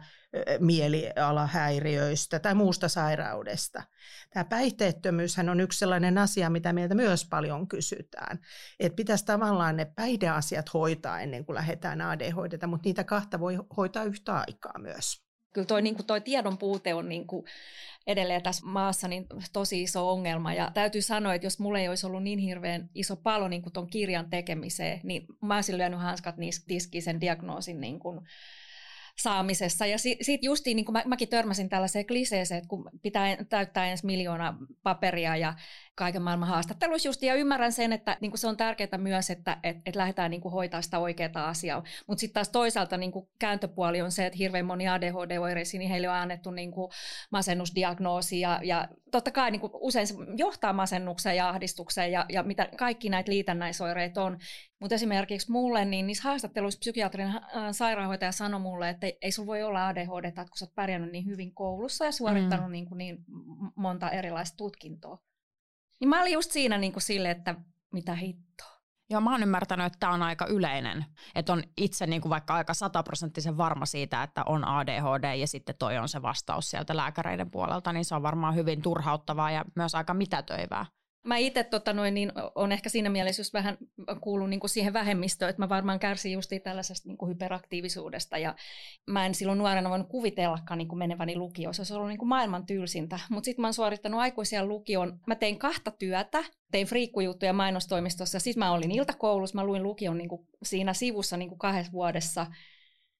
mielialahäiriöistä 0.59 2.39
tai 2.39 2.55
muusta 2.55 2.87
sairaudesta. 2.87 3.83
Tämä 4.29 4.43
päihteettömyyshän 4.43 5.49
on 5.49 5.59
yksi 5.59 5.79
sellainen 5.79 6.17
asia, 6.17 6.49
mitä 6.49 6.73
meiltä 6.73 6.95
myös 6.95 7.25
paljon 7.29 7.67
kysytään. 7.67 8.39
Että 8.79 8.95
pitäisi 8.95 9.25
tavallaan 9.25 9.77
ne 9.77 9.85
päihdeasiat 9.95 10.73
hoitaa 10.73 11.19
ennen 11.19 11.45
kuin 11.45 11.55
lähdetään 11.55 12.01
ADHD, 12.01 12.67
mutta 12.67 12.87
niitä 12.87 13.03
kahta 13.03 13.39
voi 13.39 13.57
hoitaa 13.77 14.03
yhtä 14.03 14.33
aikaa 14.33 14.79
myös. 14.79 15.25
Kyllä 15.53 15.67
toi, 15.67 15.81
niin 15.81 15.97
tiedon 16.23 16.57
puute 16.57 16.93
on 16.93 17.09
niin 17.09 17.27
kuin 17.27 17.45
edelleen 18.07 18.43
tässä 18.43 18.65
maassa 18.65 19.07
niin 19.07 19.25
tosi 19.53 19.83
iso 19.83 20.11
ongelma. 20.11 20.53
Ja 20.53 20.71
täytyy 20.73 21.01
sanoa, 21.01 21.33
että 21.33 21.45
jos 21.45 21.59
mulla 21.59 21.79
ei 21.79 21.89
olisi 21.89 22.05
ollut 22.05 22.23
niin 22.23 22.39
hirveän 22.39 22.89
iso 22.95 23.15
palo 23.15 23.47
niin 23.47 23.71
tuon 23.73 23.87
kirjan 23.87 24.29
tekemiseen, 24.29 24.99
niin 25.03 25.25
mä 25.41 25.55
olisin 25.55 25.77
lyönyt 25.77 25.99
hanskat 25.99 26.35
tiskiin 26.67 27.03
sen 27.03 27.21
diagnoosin 27.21 27.81
niin 27.81 27.99
kuin, 27.99 28.21
saamisessa. 29.17 29.85
Ja 29.85 29.97
sitten 29.97 30.25
sit 30.25 30.43
justiin, 30.43 30.75
niin 30.75 30.85
kuin 30.85 30.93
mä, 30.93 31.03
mäkin 31.05 31.29
törmäsin 31.29 31.69
tällaiseen 31.69 32.05
kliseeseen, 32.05 32.57
että 32.57 32.67
kun 32.67 32.89
pitää 33.01 33.37
täyttää 33.49 33.87
ensin 33.87 34.07
miljoona 34.07 34.57
paperia 34.83 35.35
ja 35.35 35.53
kaiken 35.95 36.21
maailman 36.21 36.49
haastatteluissa 36.49 37.07
just, 37.07 37.21
ja 37.21 37.35
ymmärrän 37.35 37.71
sen, 37.71 37.93
että 37.93 38.17
niin 38.21 38.31
kuin 38.31 38.39
se 38.39 38.47
on 38.47 38.57
tärkeää 38.57 38.97
myös, 38.97 39.29
että 39.29 39.57
et, 39.63 39.77
et 39.85 39.95
lähdetään 39.95 40.31
niin 40.31 40.41
kuin 40.41 40.51
hoitaa 40.51 40.81
sitä 40.81 40.99
oikeaa 40.99 41.47
asiaa. 41.47 41.83
Mutta 42.07 42.19
sitten 42.19 42.33
taas 42.33 42.49
toisaalta 42.49 42.97
niin 42.97 43.11
kuin 43.11 43.27
kääntöpuoli 43.39 44.01
on 44.01 44.11
se, 44.11 44.25
että 44.25 44.37
hirveän 44.37 44.65
moni 44.65 44.87
ADHD-oireisiin, 44.87 45.79
niin 45.79 45.89
heille 45.89 46.09
on 46.09 46.15
annettu 46.15 46.51
niin 46.51 46.71
kuin 46.71 46.91
masennusdiagnoosi, 47.31 48.39
ja, 48.39 48.59
ja 48.63 48.87
totta 49.11 49.31
kai 49.31 49.51
niin 49.51 49.59
kuin 49.59 49.71
usein 49.73 50.07
se 50.07 50.15
johtaa 50.35 50.73
masennukseen 50.73 51.35
ja 51.35 51.49
ahdistukseen, 51.49 52.11
ja, 52.11 52.25
ja 52.29 52.43
mitä 52.43 52.69
kaikki 52.77 53.09
näitä 53.09 53.31
liitännäisoireita 53.31 54.23
on. 54.23 54.37
Mutta 54.79 54.95
esimerkiksi 54.95 55.51
mulle, 55.51 55.85
niin 55.85 56.07
niissä 56.07 56.23
haastatteluissa 56.23 56.79
psykiatrin 56.79 57.27
äh, 57.27 57.41
sairaanhoitaja 57.71 58.31
sanoi 58.31 58.59
mulle, 58.59 58.89
että 58.89 59.07
ei, 59.07 59.17
ei 59.21 59.31
sulla 59.31 59.47
voi 59.47 59.63
olla 59.63 59.87
ADHD, 59.87 60.31
kun 60.31 60.57
sä 60.57 60.65
oot 60.65 60.75
pärjännyt 60.75 61.11
niin 61.11 61.25
hyvin 61.25 61.53
koulussa 61.53 62.05
ja 62.05 62.11
suorittanut 62.11 62.65
mm. 62.65 62.71
niin, 62.71 62.85
kuin 62.85 62.97
niin 62.97 63.17
monta 63.75 64.09
erilaista 64.09 64.57
tutkintoa. 64.57 65.24
Niin 65.99 66.09
mä 66.09 66.21
olin 66.21 66.33
just 66.33 66.51
siinä 66.51 66.77
niin 66.77 66.93
kuin 66.93 67.03
sille, 67.03 67.31
että 67.31 67.55
mitä 67.93 68.15
hittoa. 68.15 68.75
Joo, 69.09 69.21
mä 69.21 69.31
oon 69.31 69.43
ymmärtänyt, 69.43 69.85
että 69.85 69.99
tämä 69.99 70.13
on 70.13 70.23
aika 70.23 70.45
yleinen. 70.45 71.05
Että 71.35 71.53
on 71.53 71.63
itse 71.77 72.07
niin 72.07 72.21
kuin 72.21 72.29
vaikka 72.29 72.53
aika 72.53 72.73
sataprosenttisen 72.73 73.57
varma 73.57 73.85
siitä, 73.85 74.23
että 74.23 74.43
on 74.43 74.67
ADHD 74.67 75.35
ja 75.35 75.47
sitten 75.47 75.75
toi 75.79 75.97
on 75.97 76.09
se 76.09 76.21
vastaus 76.21 76.69
sieltä 76.69 76.97
lääkäreiden 76.97 77.51
puolelta, 77.51 77.93
niin 77.93 78.05
se 78.05 78.15
on 78.15 78.23
varmaan 78.23 78.55
hyvin 78.55 78.81
turhauttavaa 78.81 79.51
ja 79.51 79.65
myös 79.75 79.95
aika 79.95 80.13
mitätöivää. 80.13 80.85
Mä 81.25 81.37
itse 81.37 81.63
tota 81.63 81.93
noin, 81.93 82.13
niin 82.13 82.31
on 82.55 82.71
ehkä 82.71 82.89
siinä 82.89 83.09
mielessä 83.09 83.39
just 83.39 83.53
vähän 83.53 83.77
kuulun 84.21 84.49
niin 84.49 84.59
kuin 84.59 84.69
siihen 84.69 84.93
vähemmistöön, 84.93 85.49
että 85.49 85.61
mä 85.61 85.69
varmaan 85.69 85.99
kärsin 85.99 86.31
just 86.31 86.51
tällaisesta 86.63 87.09
niin 87.09 87.29
hyperaktiivisuudesta 87.29 88.37
ja 88.37 88.55
mä 89.07 89.25
en 89.25 89.35
silloin 89.35 89.57
nuorena 89.57 89.89
voinut 89.89 90.09
kuvitellakaan 90.09 90.77
niin 90.77 90.87
kuin 90.87 90.99
meneväni 90.99 91.35
lukioon. 91.35 91.73
Se 91.73 91.79
olisi 91.79 91.93
ollut 91.93 92.07
niin 92.07 92.19
kuin 92.19 92.29
maailman 92.29 92.65
tylsintä, 92.65 93.19
mutta 93.29 93.45
sitten 93.45 93.61
mä 93.61 93.67
oon 93.67 93.73
suorittanut 93.73 94.19
aikuisia 94.19 94.65
lukion. 94.65 95.19
Mä 95.27 95.35
tein 95.35 95.59
kahta 95.59 95.91
työtä, 95.91 96.43
tein 96.71 96.87
friikkujuttuja 96.87 97.53
mainostoimistossa, 97.53 98.39
sitten 98.39 98.59
mä 98.59 98.71
olin 98.71 98.91
iltakoulussa, 98.91 99.55
mä 99.55 99.65
luin 99.65 99.83
lukion 99.83 100.17
niin 100.17 100.29
kuin 100.29 100.47
siinä 100.63 100.93
sivussa 100.93 101.37
niin 101.37 101.49
kuin 101.49 101.59
kahdessa 101.59 101.91
vuodessa 101.91 102.47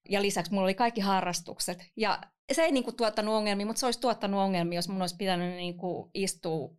ja 0.09 0.21
lisäksi 0.21 0.51
mulla 0.51 0.65
oli 0.65 0.73
kaikki 0.73 1.01
harrastukset. 1.01 1.91
Ja 1.95 2.21
se 2.51 2.61
ei 2.61 2.71
niin 2.71 2.83
kuin, 2.83 2.95
tuottanut 2.95 3.35
ongelmia, 3.35 3.65
mutta 3.65 3.79
se 3.79 3.85
olisi 3.85 3.99
tuottanut 3.99 4.39
ongelmia, 4.39 4.77
jos 4.77 4.89
mun 4.89 5.01
olisi 5.01 5.15
pitänyt 5.15 5.55
niin 5.55 5.77
kuin, 5.77 6.09
istua 6.13 6.69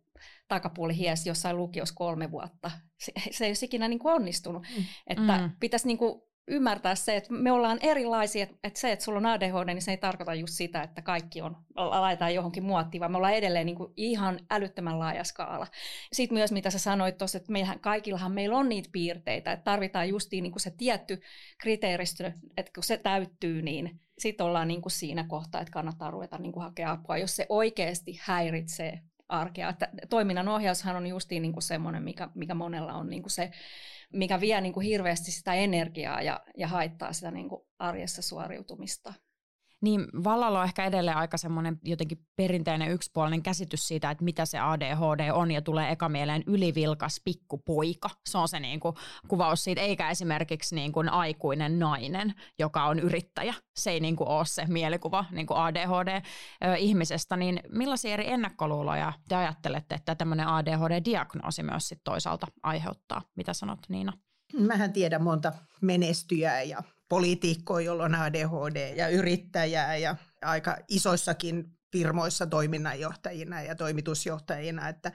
takapuoli 0.47 0.97
hies 0.97 1.27
jossain 1.27 1.57
lukiossa 1.57 1.95
kolme 1.95 2.31
vuotta. 2.31 2.71
Se, 2.97 3.11
se 3.31 3.45
ei 3.45 3.49
olisi 3.49 3.65
ikinä 3.65 3.87
niin 3.87 3.99
kuin 3.99 4.13
onnistunut. 4.13 4.63
Mm. 4.77 4.83
Että 5.07 5.37
mm. 5.37 5.51
pitäisi 5.59 5.87
niin 5.87 5.97
kuin 5.97 6.21
ymmärtää 6.47 6.95
se, 6.95 7.15
että 7.15 7.33
me 7.33 7.51
ollaan 7.51 7.79
erilaisia, 7.81 8.43
että 8.63 8.79
se, 8.79 8.91
että 8.91 9.05
sulla 9.05 9.17
on 9.17 9.25
ADHD, 9.25 9.73
niin 9.73 9.81
se 9.81 9.91
ei 9.91 9.97
tarkoita 9.97 10.33
just 10.33 10.53
sitä, 10.53 10.81
että 10.81 11.01
kaikki 11.01 11.41
on, 11.41 11.57
laitetaan 11.75 12.33
johonkin 12.33 12.63
muottiin, 12.63 12.99
vaan 12.99 13.11
me 13.11 13.17
ollaan 13.17 13.33
edelleen 13.33 13.65
niin 13.65 13.75
kuin 13.75 13.93
ihan 13.95 14.39
älyttömän 14.49 14.99
laaja 14.99 15.23
skaala. 15.23 15.67
Sitten 16.13 16.37
myös, 16.37 16.51
mitä 16.51 16.69
sä 16.69 16.79
sanoit 16.79 17.17
tuossa, 17.17 17.37
että 17.37 17.51
meillähän 17.51 17.79
kaikillahan 17.79 18.31
meillä 18.31 18.57
on 18.57 18.69
niitä 18.69 18.89
piirteitä, 18.91 19.51
että 19.51 19.63
tarvitaan 19.63 20.09
justiin 20.09 20.43
niin 20.43 20.51
kuin 20.51 20.61
se 20.61 20.73
tietty 20.77 21.21
kriteeristö, 21.57 22.31
että 22.57 22.71
kun 22.75 22.83
se 22.83 22.97
täyttyy, 22.97 23.61
niin 23.61 23.99
sitten 24.19 24.45
ollaan 24.45 24.67
niin 24.67 24.81
kuin 24.81 24.91
siinä 24.91 25.25
kohtaa, 25.27 25.61
että 25.61 25.73
kannattaa 25.73 26.11
ruveta 26.11 26.37
niin 26.37 26.51
kuin 26.51 26.63
hakea 26.63 26.91
apua, 26.91 27.17
jos 27.17 27.35
se 27.35 27.45
oikeasti 27.49 28.19
häiritsee 28.21 29.01
arkea. 29.29 29.69
Että 29.69 29.89
toiminnan 30.09 30.47
ohjaushan 30.47 30.95
on 30.95 31.07
justiin 31.07 31.41
niin 31.41 31.53
kuin 31.53 31.63
semmoinen, 31.63 32.03
mikä, 32.03 32.29
mikä 32.35 32.53
monella 32.53 32.93
on 32.93 33.09
niin 33.09 33.23
kuin 33.23 33.31
se, 33.31 33.51
mikä 34.13 34.39
vie 34.39 34.61
niin 34.61 34.73
kuin 34.73 34.85
hirveästi 34.85 35.31
sitä 35.31 35.53
energiaa 35.53 36.21
ja, 36.21 36.39
ja 36.57 36.67
haittaa 36.67 37.13
sitä 37.13 37.31
niin 37.31 37.49
kuin 37.49 37.61
arjessa 37.79 38.21
suoriutumista. 38.21 39.13
Niin 39.81 40.07
vallalla 40.23 40.59
on 40.59 40.65
ehkä 40.65 40.85
edelleen 40.85 41.17
aika 41.17 41.37
semmoinen 41.37 41.79
jotenkin 41.83 42.25
perinteinen 42.35 42.91
yksipuolinen 42.91 43.43
käsitys 43.43 43.87
siitä, 43.87 44.11
että 44.11 44.23
mitä 44.23 44.45
se 44.45 44.59
ADHD 44.59 45.29
on 45.33 45.51
ja 45.51 45.61
tulee 45.61 45.91
eka 45.91 46.09
mieleen 46.09 46.43
ylivilkas 46.47 47.21
pikkupoika. 47.25 48.09
Se 48.29 48.37
on 48.37 48.47
se 48.47 48.59
niin 48.59 48.79
kuin 48.79 48.95
kuvaus 49.27 49.63
siitä, 49.63 49.81
eikä 49.81 50.09
esimerkiksi 50.09 50.75
niin 50.75 50.91
kuin 50.91 51.09
aikuinen 51.09 51.79
nainen, 51.79 52.33
joka 52.59 52.85
on 52.85 52.99
yrittäjä. 52.99 53.53
Se 53.75 53.91
ei 53.91 53.99
niin 53.99 54.15
kuin 54.15 54.29
ole 54.29 54.45
se 54.45 54.65
mielikuva 54.67 55.25
niin 55.31 55.47
kuin 55.47 55.57
ADHD-ihmisestä. 55.57 57.37
Niin 57.37 57.59
millaisia 57.71 58.13
eri 58.13 58.31
ennakkoluuloja 58.31 59.13
te 59.29 59.35
ajattelette, 59.35 59.95
että 59.95 60.15
tämmöinen 60.15 60.47
ADHD-diagnoosi 60.47 61.63
myös 61.63 61.87
sit 61.87 61.99
toisaalta 62.03 62.47
aiheuttaa? 62.63 63.21
Mitä 63.35 63.53
sanot 63.53 63.79
Niina? 63.89 64.13
Mähän 64.59 64.93
tiedän 64.93 65.23
monta 65.23 65.53
menestyjää 65.81 66.61
ja 66.61 66.83
poliitikkoa, 67.09 67.81
jolla 67.81 68.03
on 68.03 68.15
ADHD 68.15 68.95
ja 68.95 69.09
yrittäjää 69.09 69.97
ja 69.97 70.15
aika 70.41 70.77
isoissakin 70.87 71.77
firmoissa 71.91 72.47
toiminnanjohtajina 72.47 73.61
ja 73.61 73.75
toimitusjohtajina, 73.75 74.89
että 74.89 75.11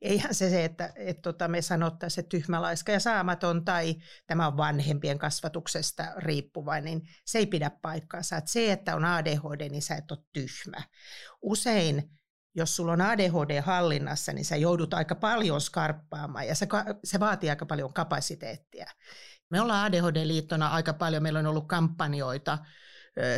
eihän 0.00 0.34
se 0.34 0.50
se, 0.50 0.64
että, 0.64 0.92
että 0.96 1.22
tota 1.22 1.48
me 1.48 1.62
sanottaisiin, 1.62 2.22
että 2.22 2.38
tyhmälaiska 2.38 2.92
ja 2.92 3.00
saamaton 3.00 3.64
tai 3.64 3.94
tämä 4.26 4.46
on 4.46 4.56
vanhempien 4.56 5.18
kasvatuksesta 5.18 6.12
riippuvainen, 6.16 6.98
niin 6.98 7.08
se 7.26 7.38
ei 7.38 7.46
pidä 7.46 7.70
paikkaansa. 7.82 8.36
Että 8.36 8.50
se, 8.50 8.72
että 8.72 8.96
on 8.96 9.04
ADHD, 9.04 9.68
niin 9.70 9.82
sä 9.82 9.94
et 9.94 10.10
ole 10.10 10.18
tyhmä. 10.32 10.82
Usein 11.42 12.10
jos 12.54 12.76
sulla 12.76 12.92
on 12.92 13.00
ADHD 13.00 13.60
hallinnassa, 13.60 14.32
niin 14.32 14.44
sä 14.44 14.56
joudut 14.56 14.94
aika 14.94 15.14
paljon 15.14 15.60
skarppaamaan 15.60 16.46
ja 16.46 16.54
se, 16.54 16.66
se 17.04 17.20
vaatii 17.20 17.50
aika 17.50 17.66
paljon 17.66 17.92
kapasiteettia. 17.92 18.86
Me 19.50 19.60
ollaan 19.60 19.84
ADHD-liittona 19.84 20.68
aika 20.68 20.92
paljon, 20.92 21.22
meillä 21.22 21.38
on 21.38 21.46
ollut 21.46 21.68
kampanjoita 21.68 22.58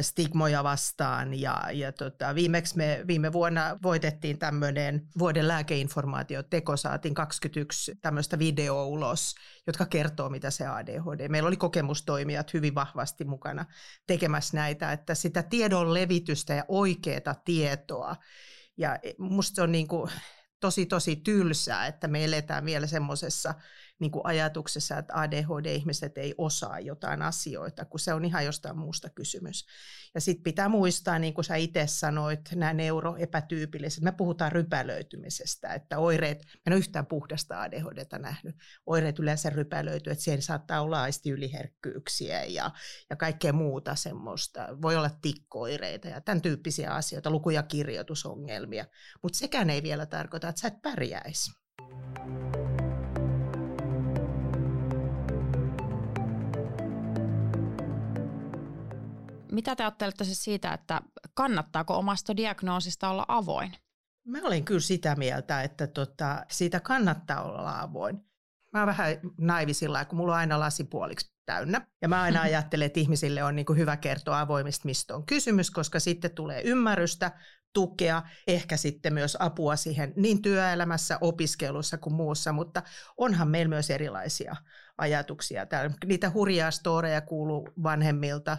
stigmoja 0.01 0.65
vastaan 0.65 1.35
ja, 1.35 1.69
ja 1.73 1.93
tota, 1.93 2.35
viimeksi 2.35 2.77
me 2.77 3.05
viime 3.07 3.33
vuonna 3.33 3.79
voitettiin 3.83 4.39
tämmöinen 4.39 5.09
vuoden 5.19 5.49
lääkeinformaatioteko, 5.49 6.77
saatiin 6.77 7.15
21 7.15 7.95
tämmöistä 8.03 8.39
videoa 8.39 8.85
ulos, 8.85 9.35
jotka 9.67 9.87
kertoo 9.87 10.29
mitä 10.29 10.51
se 10.51 10.67
ADHD. 10.67 11.29
Meillä 11.29 11.47
oli 11.47 11.57
kokemustoimijat 11.57 12.55
hyvin 12.55 12.75
vahvasti 12.75 13.25
mukana 13.25 13.65
tekemässä 14.07 14.57
näitä, 14.57 14.93
että 14.93 15.15
sitä 15.15 15.43
tiedon 15.43 15.95
levitystä 15.95 16.55
ja 16.55 16.65
oikeaa 16.69 17.35
tietoa 17.45 18.17
ja 18.77 18.99
musta 19.19 19.55
se 19.55 19.63
on 19.63 19.73
niin 19.73 19.89
kuin 19.89 20.11
tosi 20.61 20.87
tosi 20.87 21.17
tylsää, 21.17 21.87
että 21.87 22.09
me 22.09 22.25
eletään 22.25 22.65
vielä 22.65 22.87
semmoisessa 22.87 23.55
niin 23.99 24.11
kuin 24.11 24.27
ajatuksessa, 24.27 24.99
että 24.99 25.21
ADHD-ihmiset 25.21 26.19
ei 26.19 26.35
osaa 26.39 26.81
jotain 26.81 27.23
asioita, 27.23 27.85
kun 27.85 28.01
se 28.01 28.15
on 28.15 28.25
ihan 28.25 28.45
jostain 28.45 28.79
muusta 28.79 29.11
kysymys. 29.11 29.67
Ja 30.15 30.21
sitten 30.21 30.43
pitää 30.43 30.69
muistaa, 30.69 31.19
niin 31.19 31.35
kuin 31.35 31.45
sä 31.45 31.57
itse 31.57 31.87
sanoit, 31.87 32.41
nämä 32.55 32.73
neuroepätyypilliset, 32.73 34.05
me 34.05 34.13
puhutaan 34.13 34.53
rypälöitymisestä, 34.53 35.75
että 35.75 35.99
oireet, 35.99 36.43
en 36.67 36.73
ole 36.73 36.79
yhtään 36.79 37.07
puhdasta 37.07 37.63
ADHDta 37.63 38.19
nähnyt, 38.19 38.57
oireet 38.87 39.19
yleensä 39.19 39.51
rypälöityy, 39.51 40.13
että 40.13 40.25
siellä 40.25 40.41
saattaa 40.41 40.81
olla 40.81 41.03
aistiyliherkkyyksiä 41.03 42.45
ja, 42.45 42.71
ja 43.11 43.17
kaikkea 43.17 43.53
muuta 43.53 43.95
semmoista. 43.95 44.69
Voi 44.83 44.97
olla 44.97 45.11
tikkoireita 45.23 46.09
ja 46.09 46.21
tämän 46.21 46.43
tyyppisiä 46.43 46.91
asioita, 46.91 47.31
luku- 47.31 47.51
ja 47.51 47.63
kirjoitusongelmia, 47.63 48.87
mutta 49.23 49.39
sekään 49.39 49.71
ei 49.71 49.83
vielä 49.83 50.07
tarkoita, 50.07 50.49
että 50.49 50.61
sä 50.61 50.69
et 50.69 50.83
pärjäisi. 50.83 51.51
Mitä 59.57 59.77
te 59.77 59.83
ajattelette 59.83 60.25
siis 60.25 60.45
siitä, 60.45 60.73
että 60.75 61.03
kannattaako 61.35 61.99
omasta 61.99 62.37
diagnoosista 62.37 63.09
olla 63.09 63.25
avoin? 63.29 63.73
Mä 64.25 64.39
olen 64.43 64.65
kyllä 64.65 64.81
sitä 64.81 65.15
mieltä, 65.15 65.63
että 65.63 65.87
tota, 65.87 66.45
siitä 66.51 66.81
kannattaa 66.81 67.43
olla 67.43 67.81
avoin. 67.81 68.21
Mä 68.73 68.81
oon 68.81 68.87
vähän 68.87 69.17
naivisilla, 69.39 70.05
kun 70.05 70.17
mulla 70.17 70.33
on 70.33 70.39
aina 70.39 70.61
lasi 70.61 70.85
puoliksi 70.85 71.33
täynnä. 71.47 71.87
Ja 72.03 72.09
mä 72.09 72.23
aina 72.23 72.43
ajattelen, 72.51 72.87
että 72.87 73.01
ihmisille 73.01 73.45
on 73.45 73.57
niin 73.57 73.67
hyvä 73.77 73.97
kertoa 73.97 74.41
avoimesti, 74.41 74.89
mistä 74.89 75.15
on 75.15 75.27
kysymys, 75.27 75.71
koska 75.71 76.01
sitten 76.01 76.31
tulee 76.31 76.63
ymmärrystä, 76.63 77.33
tukea, 77.73 78.23
ehkä 78.47 78.77
sitten 78.77 79.15
myös 79.15 79.37
apua 79.41 79.77
siihen 79.77 80.13
niin 80.17 80.43
työelämässä, 80.43 81.19
opiskelussa 81.21 81.99
kuin 81.99 82.15
muussa, 82.15 82.53
mutta 82.53 82.83
onhan 83.17 83.49
meillä 83.49 83.69
myös 83.69 83.91
erilaisia 83.91 84.57
ajatuksia. 84.99 85.67
Täällä, 85.67 85.95
niitä 86.07 86.31
hurjaa 86.31 86.71
storeja 86.71 87.21
kuuluu 87.21 87.69
vanhemmilta, 87.83 88.59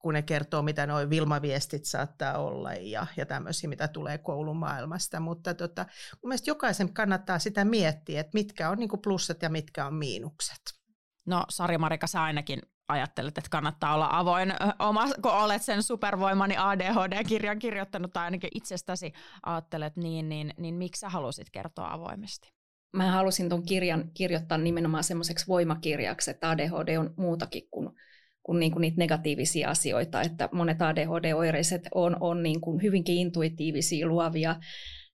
kun 0.00 0.14
ne 0.14 0.22
kertoo, 0.22 0.62
mitä 0.62 0.86
nuo 0.86 1.10
Vilma-viestit 1.10 1.84
saattaa 1.84 2.38
olla 2.38 2.72
ja, 2.72 3.06
ja 3.16 3.26
tämmöisiä, 3.26 3.70
mitä 3.70 3.88
tulee 3.88 4.18
koulumaailmasta. 4.18 5.20
Mutta 5.20 5.54
tota, 5.54 5.86
mun 6.22 6.28
mielestä 6.28 6.50
jokaisen 6.50 6.92
kannattaa 6.92 7.38
sitä 7.38 7.64
miettiä, 7.64 8.20
että 8.20 8.30
mitkä 8.34 8.70
on 8.70 8.78
niin 8.78 8.90
plussat 9.02 9.42
ja 9.42 9.48
mitkä 9.48 9.86
on 9.86 9.94
miinukset. 9.94 10.60
No 11.26 11.44
Sari-Marika, 11.48 12.06
sä 12.06 12.22
ainakin 12.22 12.60
ajattelet, 12.88 13.38
että 13.38 13.50
kannattaa 13.50 13.94
olla 13.94 14.08
avoin, 14.10 14.54
oma, 14.78 15.06
kun 15.22 15.32
olet 15.32 15.62
sen 15.62 15.82
supervoimani 15.82 16.54
ADHD-kirjan 16.58 17.58
kirjoittanut 17.58 18.12
tai 18.12 18.24
ainakin 18.24 18.50
itsestäsi 18.54 19.12
ajattelet 19.46 19.96
niin, 19.96 20.28
niin, 20.28 20.54
niin 20.58 20.74
miksi 20.74 21.00
sä 21.00 21.08
halusit 21.08 21.50
kertoa 21.50 21.92
avoimesti? 21.92 22.52
Mä 22.92 23.10
halusin 23.12 23.48
tuon 23.48 23.62
kirjan 23.62 24.10
kirjoittaa 24.14 24.58
nimenomaan 24.58 25.04
semmoiseksi 25.04 25.46
voimakirjaksi, 25.46 26.30
että 26.30 26.50
ADHD 26.50 26.96
on 26.96 27.14
muutakin 27.16 27.68
kuin 27.70 27.90
kuin, 28.42 28.60
niin 28.60 28.72
kuin 28.72 28.80
niitä 28.80 28.98
negatiivisia 28.98 29.70
asioita, 29.70 30.22
että 30.22 30.48
monet 30.52 30.82
ADHD-oireiset 30.82 31.82
on, 31.94 32.16
on 32.20 32.42
niin 32.42 32.60
kuin 32.60 32.82
hyvinkin 32.82 33.16
intuitiivisia, 33.16 34.06
luovia 34.06 34.56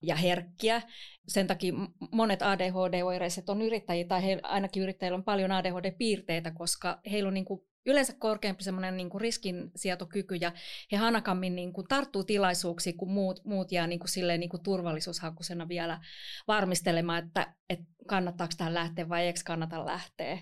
ja 0.02 0.16
herkkiä. 0.16 0.82
Sen 1.28 1.46
takia 1.46 1.72
monet 2.12 2.42
ADHD-oireiset 2.42 3.48
on 3.48 3.62
yrittäjiä, 3.62 4.04
tai 4.04 4.24
he, 4.24 4.38
ainakin 4.42 4.82
yrittäjillä 4.82 5.16
on 5.16 5.24
paljon 5.24 5.52
ADHD-piirteitä, 5.52 6.50
koska 6.50 7.00
heillä 7.10 7.28
on 7.28 7.34
niin 7.34 7.44
kuin 7.44 7.60
yleensä 7.86 8.14
korkeampi 8.18 8.64
semmoinen 8.64 8.96
niin 8.96 9.10
kuin 9.10 9.20
riskinsietokyky 9.20 10.34
ja 10.34 10.52
he 10.92 10.96
hanakammin 10.96 11.56
niin 11.56 11.72
kuin 11.72 11.86
tarttuu 11.88 12.24
tilaisuuksiin, 12.24 12.96
kun 12.96 13.10
muut, 13.10 13.40
muut 13.44 13.72
jää 13.72 13.86
niin 13.86 13.98
kuin 13.98 14.08
silleen 14.08 14.40
niin 14.40 14.50
kuin 14.50 14.62
turvallisuushakusena 14.62 15.68
vielä 15.68 16.00
varmistelemaan, 16.48 17.24
että, 17.26 17.54
että 17.70 17.84
kannattaako 18.06 18.54
tähän 18.58 18.74
lähteä 18.74 19.08
vai 19.08 19.26
eikö 19.26 19.40
kannata 19.44 19.86
lähteä. 19.86 20.38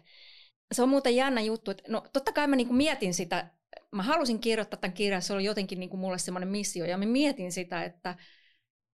Se 0.73 0.83
on 0.83 0.89
muuten 0.89 1.17
jännä 1.17 1.41
juttu, 1.41 1.71
että 1.71 1.83
no 1.89 2.03
totta 2.13 2.33
kai 2.33 2.47
mä 2.47 2.57
niin 2.57 2.67
kuin 2.67 2.77
mietin 2.77 3.15
sitä, 3.15 3.51
mä 3.91 4.03
halusin 4.03 4.41
kirjoittaa 4.41 4.81
tämän 4.81 4.95
kirjan, 4.95 5.23
se 5.23 5.33
oli 5.33 5.45
jotenkin 5.45 5.81
niin 5.81 5.91
kuin 5.91 6.01
mulle 6.01 6.19
semmoinen 6.19 6.49
missio 6.49 6.85
ja 6.85 6.99
mä 6.99 7.05
mietin 7.05 7.53
sitä, 7.53 7.85
että 7.85 8.15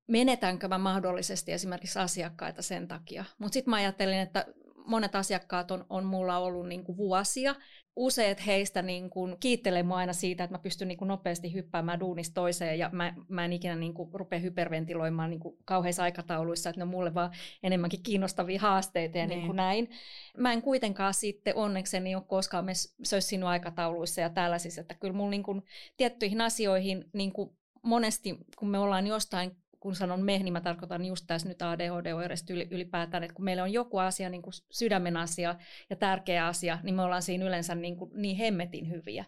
menetänkö 0.06 0.68
mä 0.68 0.78
mahdollisesti 0.78 1.52
esimerkiksi 1.52 1.98
asiakkaita 1.98 2.62
sen 2.62 2.88
takia. 2.88 3.24
Mutta 3.38 3.54
sitten 3.54 3.70
mä 3.70 3.76
ajattelin, 3.76 4.18
että 4.18 4.46
monet 4.90 5.14
asiakkaat 5.14 5.70
on, 5.70 5.86
on 5.90 6.04
mulla 6.04 6.38
ollut 6.38 6.68
niin 6.68 6.84
kuin 6.84 6.96
vuosia. 6.96 7.54
Useat 7.96 8.46
heistä 8.46 8.82
niin 8.82 9.10
kuin 9.10 9.36
kiittelee 9.40 9.82
mua 9.82 9.96
aina 9.96 10.12
siitä, 10.12 10.44
että 10.44 10.54
mä 10.54 10.62
pystyn 10.62 10.88
niin 10.88 10.98
kuin 10.98 11.08
nopeasti 11.08 11.54
hyppäämään 11.54 12.00
duunista 12.00 12.34
toiseen 12.34 12.78
ja 12.78 12.90
mä, 12.92 13.14
mä 13.28 13.44
en 13.44 13.52
ikinä 13.52 13.76
niin 13.76 13.94
kuin 13.94 14.10
rupea 14.14 14.38
hyperventiloimaan 14.38 15.30
niin 15.30 15.40
kuin 15.40 15.56
kauheissa 15.64 16.02
aikatauluissa, 16.02 16.70
että 16.70 16.80
ne 16.80 16.82
on 16.82 16.88
mulle 16.88 17.14
vaan 17.14 17.30
enemmänkin 17.62 18.02
kiinnostavia 18.02 18.60
haasteita 18.60 19.18
ja 19.18 19.26
niin. 19.26 19.36
Niin 19.36 19.46
kuin 19.46 19.56
näin. 19.56 19.90
Mä 20.36 20.52
en 20.52 20.62
kuitenkaan 20.62 21.14
sitten 21.14 21.56
onnekseni 21.56 22.14
ole 22.14 22.24
koskaan 22.26 22.66
sössinut 23.04 23.48
aikatauluissa 23.48 24.20
ja 24.20 24.30
tällaisissa, 24.30 24.80
että 24.80 24.94
kyllä 24.94 25.14
mulla 25.14 25.30
niin 25.30 25.42
kuin 25.42 25.62
tiettyihin 25.96 26.40
asioihin 26.40 27.04
niin 27.12 27.32
kuin 27.32 27.50
monesti, 27.82 28.38
kun 28.58 28.70
me 28.70 28.78
ollaan 28.78 29.06
jostain 29.06 29.56
kun 29.80 29.94
sanon 29.94 30.20
me, 30.20 30.38
niin 30.38 30.52
mä 30.52 30.60
tarkoitan 30.60 31.04
just 31.04 31.24
tässä 31.26 31.48
nyt 31.48 31.62
ADHD-oireista 31.62 32.52
ylipäätään, 32.70 33.22
että 33.22 33.34
kun 33.34 33.44
meillä 33.44 33.62
on 33.62 33.72
joku 33.72 33.98
asia, 33.98 34.28
niin 34.28 34.42
kuin 34.42 34.54
sydämen 34.70 35.16
asia 35.16 35.54
ja 35.90 35.96
tärkeä 35.96 36.46
asia, 36.46 36.78
niin 36.82 36.94
me 36.94 37.02
ollaan 37.02 37.22
siinä 37.22 37.44
yleensä 37.44 37.74
niin, 37.74 37.96
kuin, 37.96 38.10
niin 38.14 38.36
hemmetin 38.36 38.90
hyviä. 38.90 39.24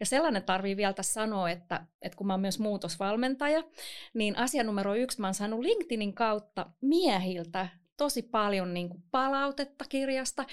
Ja 0.00 0.06
sellainen 0.06 0.42
tarvii 0.42 0.76
vielä 0.76 0.92
tässä 0.92 1.12
sanoa, 1.12 1.50
että, 1.50 1.86
että 2.02 2.16
kun 2.16 2.26
mä 2.26 2.32
oon 2.32 2.40
myös 2.40 2.58
muutosvalmentaja, 2.58 3.62
niin 4.14 4.38
asia 4.38 4.64
numero 4.64 4.94
yksi, 4.94 5.20
mä 5.20 5.26
oon 5.26 5.34
saanut 5.34 5.60
LinkedInin 5.60 6.14
kautta 6.14 6.66
miehiltä 6.80 7.68
tosi 7.96 8.22
paljon 8.22 8.74
niin 8.74 8.88
kuin 8.88 9.02
palautetta 9.10 9.84
kirjasta. 9.88 10.44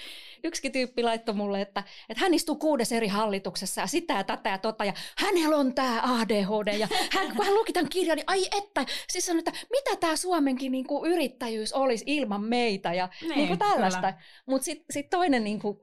Yksi 0.44 0.70
tyyppi 0.70 1.02
laittoi 1.02 1.34
mulle, 1.34 1.60
että, 1.60 1.84
että 2.08 2.20
hän 2.20 2.34
istuu 2.34 2.56
kuudes 2.56 2.92
eri 2.92 3.08
hallituksessa 3.08 3.80
ja 3.80 3.86
sitä 3.86 4.14
ja 4.14 4.24
tätä 4.24 4.50
ja 4.50 4.58
tota 4.58 4.84
ja 4.84 4.92
hänellä 5.18 5.56
on 5.56 5.74
tämä 5.74 6.00
ADHD 6.02 6.78
ja 6.78 6.88
hän, 7.10 7.36
kun 7.36 7.44
hän 7.44 7.54
luki 7.54 7.72
tämän 7.72 7.88
kirjan, 7.88 8.16
niin 8.16 8.24
ai 8.26 8.46
että, 8.58 8.86
siis 9.08 9.26
sanoi, 9.26 9.38
että 9.38 9.52
mitä 9.70 9.96
tämä 10.00 10.16
Suomenkin 10.16 10.72
niin 10.72 10.86
kuin 10.86 11.12
yrittäjyys 11.12 11.72
olisi 11.72 12.04
ilman 12.06 12.44
meitä 12.44 12.94
ja 12.94 13.08
niin, 13.20 13.34
niin 13.34 13.46
kuin 13.48 13.58
tällaista. 13.58 14.14
Mutta 14.46 14.64
sitten 14.64 14.86
sit 14.90 15.10
toinen 15.10 15.44
niin 15.44 15.60
kuin, 15.60 15.78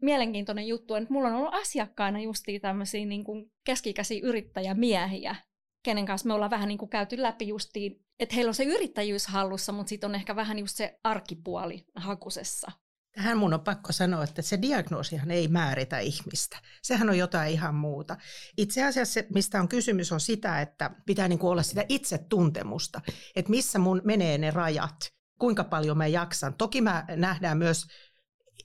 mielenkiintoinen 0.00 0.66
juttu 0.66 0.94
on, 0.94 1.02
että 1.02 1.14
mulla 1.14 1.28
on 1.28 1.34
ollut 1.34 1.54
asiakkaina 1.54 2.20
justiin 2.20 2.60
tämmöisiä 2.60 3.06
niin 3.06 3.24
kuin 3.24 3.52
keskikäisiä 3.64 4.20
yrittäjämiehiä, 4.22 5.36
kenen 5.82 6.06
kanssa 6.06 6.28
me 6.28 6.34
ollaan 6.34 6.50
vähän 6.50 6.68
niin 6.68 6.78
kuin 6.78 6.88
käyty 6.88 7.22
läpi 7.22 7.48
justiin, 7.48 8.04
että 8.20 8.34
heillä 8.34 8.50
on 8.50 8.54
se 8.54 8.64
yrittäjyys 8.64 9.26
hallussa, 9.26 9.72
mutta 9.72 9.88
sitten 9.88 10.10
on 10.10 10.14
ehkä 10.14 10.36
vähän 10.36 10.58
just 10.58 10.76
se 10.76 10.98
arkipuoli 11.04 11.84
hakusessa. 11.94 12.72
Tähän 13.14 13.38
mun 13.38 13.54
on 13.54 13.60
pakko 13.60 13.92
sanoa, 13.92 14.24
että 14.24 14.42
se 14.42 14.62
diagnoosihan 14.62 15.30
ei 15.30 15.48
määritä 15.48 15.98
ihmistä. 15.98 16.58
Sehän 16.82 17.08
on 17.10 17.18
jotain 17.18 17.52
ihan 17.52 17.74
muuta. 17.74 18.16
Itse 18.56 18.84
asiassa 18.84 19.14
se, 19.14 19.26
mistä 19.34 19.60
on 19.60 19.68
kysymys, 19.68 20.12
on 20.12 20.20
sitä, 20.20 20.60
että 20.60 20.90
pitää 21.06 21.28
niin 21.28 21.38
kuin 21.38 21.50
olla 21.50 21.62
sitä 21.62 21.84
itsetuntemusta, 21.88 23.00
että 23.36 23.50
missä 23.50 23.78
mun 23.78 24.00
menee 24.04 24.38
ne 24.38 24.50
rajat, 24.50 24.96
kuinka 25.38 25.64
paljon 25.64 25.98
mä 25.98 26.06
jaksan. 26.06 26.54
Toki 26.54 26.80
mä 26.80 27.04
nähdään 27.16 27.58
myös 27.58 27.86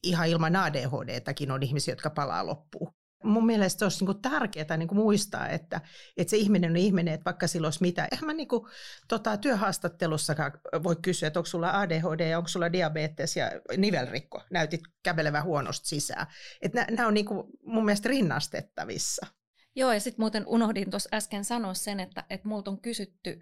ihan 0.04 0.28
ilman 0.28 0.56
ADHDtäkin 0.56 1.51
on 1.51 1.63
ihmisiä, 1.63 1.91
jotka 1.91 2.10
palaa 2.10 2.45
loppuun 2.45 2.93
mun 3.25 3.45
mielestä 3.45 3.85
olisi 3.85 4.05
niin 4.05 4.21
tärkeää 4.21 4.77
niin 4.77 4.95
muistaa, 4.95 5.49
että, 5.49 5.81
että 6.17 6.31
se 6.31 6.38
ihminen 6.38 6.71
on 6.71 6.77
ihminen, 6.77 7.13
että 7.13 7.25
vaikka 7.25 7.47
sillä 7.47 7.67
olisi 7.67 7.81
mitä. 7.81 8.07
Eihän 8.11 8.25
mä 8.25 8.33
niin 8.33 8.47
kuin, 8.47 8.65
tota, 9.07 9.38
työhaastattelussakaan 9.38 10.51
voi 10.83 10.95
kysyä, 10.95 11.27
että 11.27 11.39
onko 11.39 11.47
sulla 11.47 11.79
ADHD 11.79 12.29
ja 12.29 12.38
onko 12.38 12.47
sulla 12.47 12.73
diabetes 12.73 13.38
ja 13.38 13.51
nivelrikko. 13.77 14.43
Näytit 14.51 14.81
kävelevän 15.03 15.43
huonosti 15.43 15.88
sisään. 15.88 16.27
Että 16.61 16.85
nämä 16.89 17.07
on 17.07 17.13
niin 17.13 17.25
kuin, 17.25 17.47
mun 17.63 17.85
mielestä 17.85 18.09
rinnastettavissa. 18.09 19.27
Joo, 19.75 19.93
ja 19.93 19.99
sitten 19.99 20.21
muuten 20.21 20.47
unohdin 20.47 20.89
tuossa 20.89 21.09
äsken 21.13 21.45
sanoa 21.45 21.73
sen, 21.73 21.99
että, 21.99 22.23
että 22.29 22.47
multa 22.47 22.71
on 22.71 22.81
kysytty, 22.81 23.39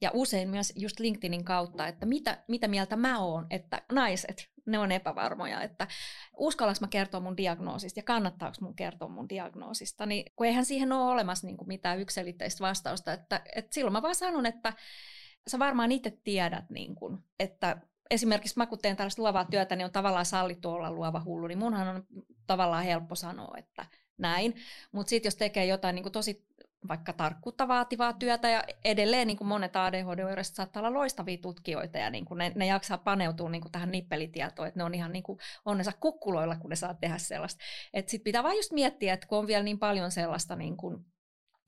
ja 0.00 0.10
usein 0.14 0.48
myös 0.48 0.72
just 0.76 1.00
LinkedInin 1.00 1.44
kautta, 1.44 1.88
että 1.88 2.06
mitä, 2.06 2.44
mitä 2.48 2.68
mieltä 2.68 2.96
mä 2.96 3.18
oon, 3.18 3.46
että 3.50 3.82
naiset, 3.92 4.48
ne 4.66 4.78
on 4.78 4.92
epävarmoja, 4.92 5.62
että 5.62 5.86
uskallanko 6.36 6.78
mä 6.80 6.88
kertoa 6.88 7.20
mun 7.20 7.36
diagnoosista 7.36 7.98
ja 7.98 8.04
kannattaako 8.04 8.56
mun 8.60 8.76
kertoa 8.76 9.08
mun 9.08 9.28
diagnoosista, 9.28 10.06
niin 10.06 10.32
kun 10.36 10.46
eihän 10.46 10.64
siihen 10.64 10.92
ole 10.92 11.12
olemassa 11.12 11.46
niin 11.46 11.56
kuin 11.56 11.68
mitään 11.68 12.00
yksilitteistä 12.00 12.64
vastausta, 12.64 13.12
että, 13.12 13.42
että 13.54 13.74
silloin 13.74 13.92
mä 13.92 14.02
vaan 14.02 14.14
sanon, 14.14 14.46
että 14.46 14.72
sä 15.46 15.58
varmaan 15.58 15.92
itse 15.92 16.18
tiedät, 16.24 16.70
niin 16.70 16.94
kuin, 16.94 17.18
että 17.38 17.76
esimerkiksi 18.10 18.58
mä 18.58 18.66
kun 18.66 18.78
teen 18.78 18.96
tällaista 18.96 19.22
luovaa 19.22 19.44
työtä, 19.44 19.76
niin 19.76 19.84
on 19.84 19.92
tavallaan 19.92 20.26
sallittu 20.26 20.70
olla 20.70 20.92
luova 20.92 21.22
hullu, 21.24 21.46
niin 21.46 21.58
munhan 21.58 21.88
on 21.88 22.04
tavallaan 22.46 22.84
helppo 22.84 23.14
sanoa, 23.14 23.54
että 23.58 23.86
näin. 24.18 24.54
Mutta 24.92 25.10
sitten 25.10 25.26
jos 25.26 25.36
tekee 25.36 25.66
jotain 25.66 25.94
niin 25.94 26.02
kuin 26.02 26.12
tosi 26.12 26.46
vaikka 26.88 27.12
tarkkuutta 27.12 27.68
vaativaa 27.68 28.12
työtä 28.12 28.48
ja 28.48 28.64
edelleen 28.84 29.26
niin 29.26 29.36
kuin 29.36 29.48
monet 29.48 29.76
ADHD-oireiset 29.76 30.54
saattaa 30.54 30.80
olla 30.80 30.98
loistavia 30.98 31.38
tutkijoita 31.38 31.98
ja 31.98 32.10
niin 32.10 32.24
kuin 32.24 32.38
ne, 32.38 32.52
ne 32.54 32.66
jaksaa 32.66 32.98
paneutua 32.98 33.50
niin 33.50 33.62
kuin 33.62 33.72
tähän 33.72 33.90
nippelitietoon, 33.90 34.68
että 34.68 34.80
ne 34.80 34.84
on 34.84 34.94
ihan 34.94 35.12
niin 35.12 35.22
kuin 35.22 35.38
onnensa 35.64 35.92
kukkuloilla, 36.00 36.56
kun 36.56 36.70
ne 36.70 36.76
saa 36.76 36.94
tehdä 36.94 37.18
sellaista. 37.18 37.64
Sitten 37.96 38.24
pitää 38.24 38.42
vain 38.42 38.56
just 38.56 38.72
miettiä, 38.72 39.14
että 39.14 39.26
kun 39.26 39.38
on 39.38 39.46
vielä 39.46 39.64
niin 39.64 39.78
paljon 39.78 40.10
sellaista 40.10 40.56
niin 40.56 40.76
kuin 40.76 41.04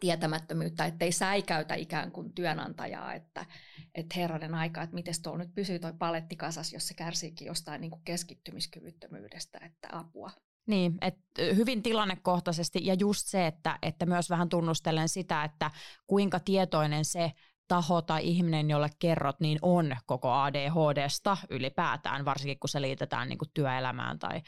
tietämättömyyttä, 0.00 0.84
ettei 0.84 1.12
säikäytä 1.12 1.74
ikään 1.74 2.12
kuin 2.12 2.32
työnantajaa, 2.32 3.14
että, 3.14 3.46
että 3.94 4.14
herranen 4.16 4.54
aika, 4.54 4.82
että 4.82 4.94
miten 4.94 5.14
tuo 5.22 5.36
nyt 5.36 5.54
pysyy 5.54 5.78
tuo 5.78 5.92
paletti 5.92 6.36
kasas, 6.36 6.72
jos 6.72 6.88
se 6.88 6.94
kärsiikin 6.94 7.46
jostain 7.46 7.80
niin 7.80 7.90
kuin 7.90 8.02
keskittymiskyvyttömyydestä, 8.04 9.58
että 9.62 9.88
apua. 9.92 10.30
Niin, 10.66 10.98
että 11.00 11.42
hyvin 11.56 11.82
tilannekohtaisesti 11.82 12.86
ja 12.86 12.94
just 12.94 13.26
se, 13.26 13.46
että, 13.46 13.78
että 13.82 14.06
myös 14.06 14.30
vähän 14.30 14.48
tunnustelen 14.48 15.08
sitä, 15.08 15.44
että 15.44 15.70
kuinka 16.06 16.40
tietoinen 16.40 17.04
se 17.04 17.32
taho 17.68 18.02
tai 18.02 18.28
ihminen, 18.28 18.70
jolle 18.70 18.88
kerrot, 18.98 19.40
niin 19.40 19.58
on 19.62 19.96
koko 20.06 20.32
ADHDsta 20.32 21.36
ylipäätään, 21.50 22.24
varsinkin 22.24 22.58
kun 22.58 22.68
se 22.68 22.80
liitetään 22.80 23.28
niin 23.28 23.38
kuin 23.38 23.48
työelämään 23.54 24.18
tai 24.18 24.42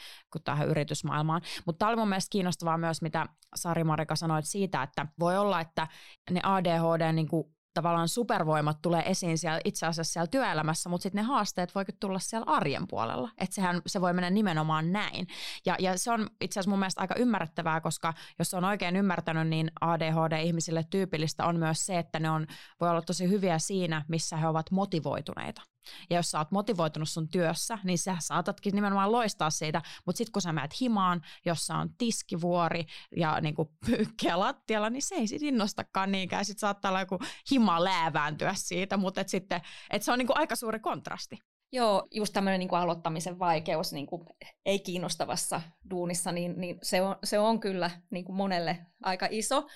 tähän 0.45 0.69
yritysmaailmaan. 0.69 1.43
Mutta 1.67 1.79
tämä 1.79 1.89
oli 1.89 1.97
mun 1.97 2.09
mielestä 2.09 2.31
kiinnostavaa 2.31 2.79
myös, 2.79 3.03
mitä 3.03 3.27
Sari 3.55 3.85
Marika 3.85 4.17
sanoit 4.17 4.45
siitä, 4.45 4.83
että 4.83 5.07
voi 5.19 5.39
olla, 5.39 5.61
että 5.61 5.87
ne 6.31 6.41
ADHD 6.43 7.13
niin 7.13 7.29
kuin 7.29 7.58
tavallaan 7.75 8.09
supervoimat 8.09 8.83
tulee 8.83 9.03
esiin 9.11 9.39
siellä, 9.39 9.61
itse 9.65 9.87
asiassa 9.87 10.13
siellä 10.13 10.27
työelämässä, 10.27 10.89
mutta 10.89 11.03
sitten 11.03 11.23
ne 11.23 11.29
haasteet 11.29 11.75
voikin 11.75 11.95
tulla 12.01 12.19
siellä 12.19 12.53
arjen 12.53 12.89
puolella. 12.89 13.31
Että 13.39 13.55
sehän 13.55 13.83
se 13.87 14.01
voi 14.01 14.13
mennä 14.13 14.31
nimenomaan 14.31 14.93
näin. 14.93 15.27
Ja, 15.67 15.77
ja 15.79 15.99
se 15.99 16.11
on 16.11 16.27
itse 16.41 16.61
asiassa 16.61 16.71
mun 16.71 16.79
mielestä 16.79 17.01
aika 17.01 17.15
ymmärrettävää, 17.19 17.81
koska 17.81 18.15
jos 18.39 18.55
on 18.55 18.65
oikein 18.65 18.97
ymmärtänyt, 18.97 19.49
niin 19.49 19.71
ADHD-ihmisille 19.81 20.85
tyypillistä 20.91 21.45
on 21.47 21.59
myös 21.59 21.87
se, 21.87 21.99
että 21.99 22.21
ne 22.21 22.31
on, 22.31 22.47
voi 22.81 22.91
olla 22.91 23.03
tosi 23.03 23.29
hyviä 23.29 23.59
siinä, 23.59 24.05
missä 24.09 24.37
he 24.37 24.49
ovat 24.49 24.71
motivoituneita. 24.71 25.63
Ja 26.11 26.17
jos 26.17 26.31
sä 26.31 26.39
oot 26.39 26.51
motivoitunut 26.51 27.09
sun 27.09 27.29
työssä, 27.29 27.79
niin 27.85 27.99
sä 27.99 28.17
saatatkin 28.19 28.75
nimenomaan 28.75 29.13
loistaa 29.13 29.51
siitä, 29.51 29.83
mutta 30.07 30.19
sitten 30.19 30.33
kun 30.33 30.43
sä 30.43 30.53
menet 30.53 30.81
himaan, 30.81 31.23
jossa 31.47 31.75
on 31.75 31.91
tiskivuori 31.99 32.85
ja 33.17 33.41
niin 33.41 33.55
pyykkiä 33.87 34.39
lattialla, 34.39 34.91
niin 34.91 35.03
se 35.03 35.15
ei 35.15 35.27
sit 35.27 35.43
innostakaan 35.43 36.13
niinkään. 36.13 36.45
Sitten 36.45 36.61
saattaa 36.61 36.89
olla 36.89 37.01
joku 37.01 37.19
hima 37.51 37.85
läävääntyä 37.85 38.53
siitä, 38.55 38.97
mutta 38.97 39.21
et 39.21 39.29
sitten, 39.29 39.61
et 39.91 40.03
se 40.03 40.13
on 40.13 40.19
niin 40.19 40.29
aika 40.39 40.57
suuri 40.57 40.81
kontrasti. 40.81 41.39
Joo, 41.73 42.07
just 42.11 42.33
tämmöinen 42.33 42.59
niin 42.59 42.75
aloittamisen 42.75 43.39
vaikeus 43.39 43.93
niin 43.93 44.07
kuin 44.07 44.27
ei 44.67 44.79
kiinnostavassa 44.79 45.61
duunissa, 45.91 46.33
niin, 46.33 46.55
niin 46.61 46.79
se, 46.83 47.03
on, 47.03 47.17
se 47.25 47.39
on 47.39 47.61
kyllä 47.61 47.91
niin 48.11 48.25
kuin 48.25 48.37
monelle 48.37 48.87
aika 49.03 49.29
iso. 49.31 49.67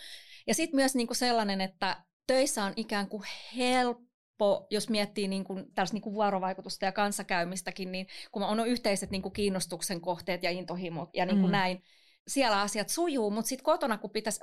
Ja 0.46 0.54
sitten 0.54 0.76
myös 0.76 0.94
niin 0.94 1.06
kuin 1.06 1.16
sellainen, 1.16 1.60
että 1.60 2.04
töissä 2.26 2.64
on 2.64 2.72
ikään 2.76 3.08
kuin 3.08 3.22
helppo, 3.56 4.11
jos 4.70 4.88
miettii 4.88 5.28
niin 5.28 5.44
kuin, 5.44 5.64
tällaista 5.74 5.94
niin 5.94 6.02
kuin 6.02 6.14
vuorovaikutusta 6.14 6.84
ja 6.84 6.92
kanssakäymistäkin, 6.92 7.92
niin 7.92 8.06
kun 8.32 8.42
on 8.42 8.66
yhteiset 8.66 9.10
niin 9.10 9.22
kuin 9.22 9.32
kiinnostuksen 9.32 10.00
kohteet 10.00 10.42
ja 10.42 10.50
intohimot 10.50 11.10
ja 11.14 11.26
niin 11.26 11.40
kuin 11.40 11.50
mm. 11.50 11.52
näin, 11.52 11.82
siellä 12.28 12.60
asiat 12.60 12.88
sujuu, 12.88 13.30
mutta 13.30 13.48
sitten 13.48 13.64
kotona, 13.64 13.98
kun 13.98 14.10
pitäisi 14.10 14.40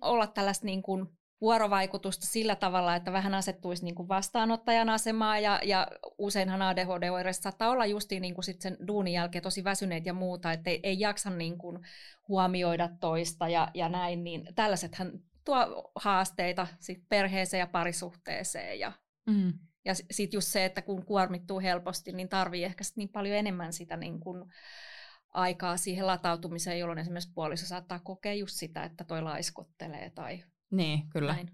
olla 0.00 0.26
tällaista 0.26 0.66
niin 0.66 0.82
kuin 0.82 1.06
vuorovaikutusta 1.40 2.26
sillä 2.26 2.56
tavalla, 2.56 2.96
että 2.96 3.12
vähän 3.12 3.34
asettuisi 3.34 3.84
niin 3.84 3.94
kuin 3.94 4.08
vastaanottajan 4.08 4.88
asemaa 4.88 5.38
ja, 5.38 5.60
ja 5.64 5.88
useinhan 6.18 6.62
ADHD-oireissa 6.62 7.42
saattaa 7.42 7.70
olla 7.70 7.86
justiin 7.86 8.22
niin 8.22 8.34
kuin 8.34 8.44
sit 8.44 8.60
sen 8.60 8.76
duunin 8.86 9.12
jälkeen 9.12 9.42
tosi 9.42 9.64
väsyneet 9.64 10.06
ja 10.06 10.12
muuta, 10.12 10.52
että 10.52 10.70
ei, 10.70 10.80
ei 10.82 11.00
jaksa 11.00 11.30
niin 11.30 11.58
kuin 11.58 11.78
huomioida 12.28 12.88
toista 13.00 13.48
ja, 13.48 13.68
ja 13.74 13.88
näin, 13.88 14.24
niin 14.24 14.48
tällaisethan 14.54 15.12
tuo 15.44 15.90
haasteita 15.94 16.66
sit 16.80 17.08
perheeseen 17.08 17.58
ja 17.58 17.66
parisuhteeseen 17.66 18.78
ja, 18.78 18.92
mm. 19.26 19.52
ja 19.84 19.94
sitten 19.94 20.36
just 20.36 20.48
se, 20.48 20.64
että 20.64 20.82
kun 20.82 21.04
kuormittuu 21.04 21.60
helposti, 21.60 22.12
niin 22.12 22.28
tarvii 22.28 22.64
ehkä 22.64 22.84
sit 22.84 22.96
niin 22.96 23.08
paljon 23.08 23.36
enemmän 23.36 23.72
sitä 23.72 23.96
niin 23.96 24.20
kuin 24.20 24.44
aikaa 25.28 25.76
siihen 25.76 26.06
latautumiseen, 26.06 26.78
jolloin 26.78 26.98
esimerkiksi 26.98 27.32
puoliso 27.34 27.66
saattaa 27.66 27.98
kokea 27.98 28.34
just 28.34 28.54
sitä, 28.56 28.84
että 28.84 29.04
toi 29.04 29.22
laiskottelee 29.22 30.10
tai 30.10 30.44
niin, 30.70 31.08
kyllä. 31.08 31.32
Näin. 31.32 31.50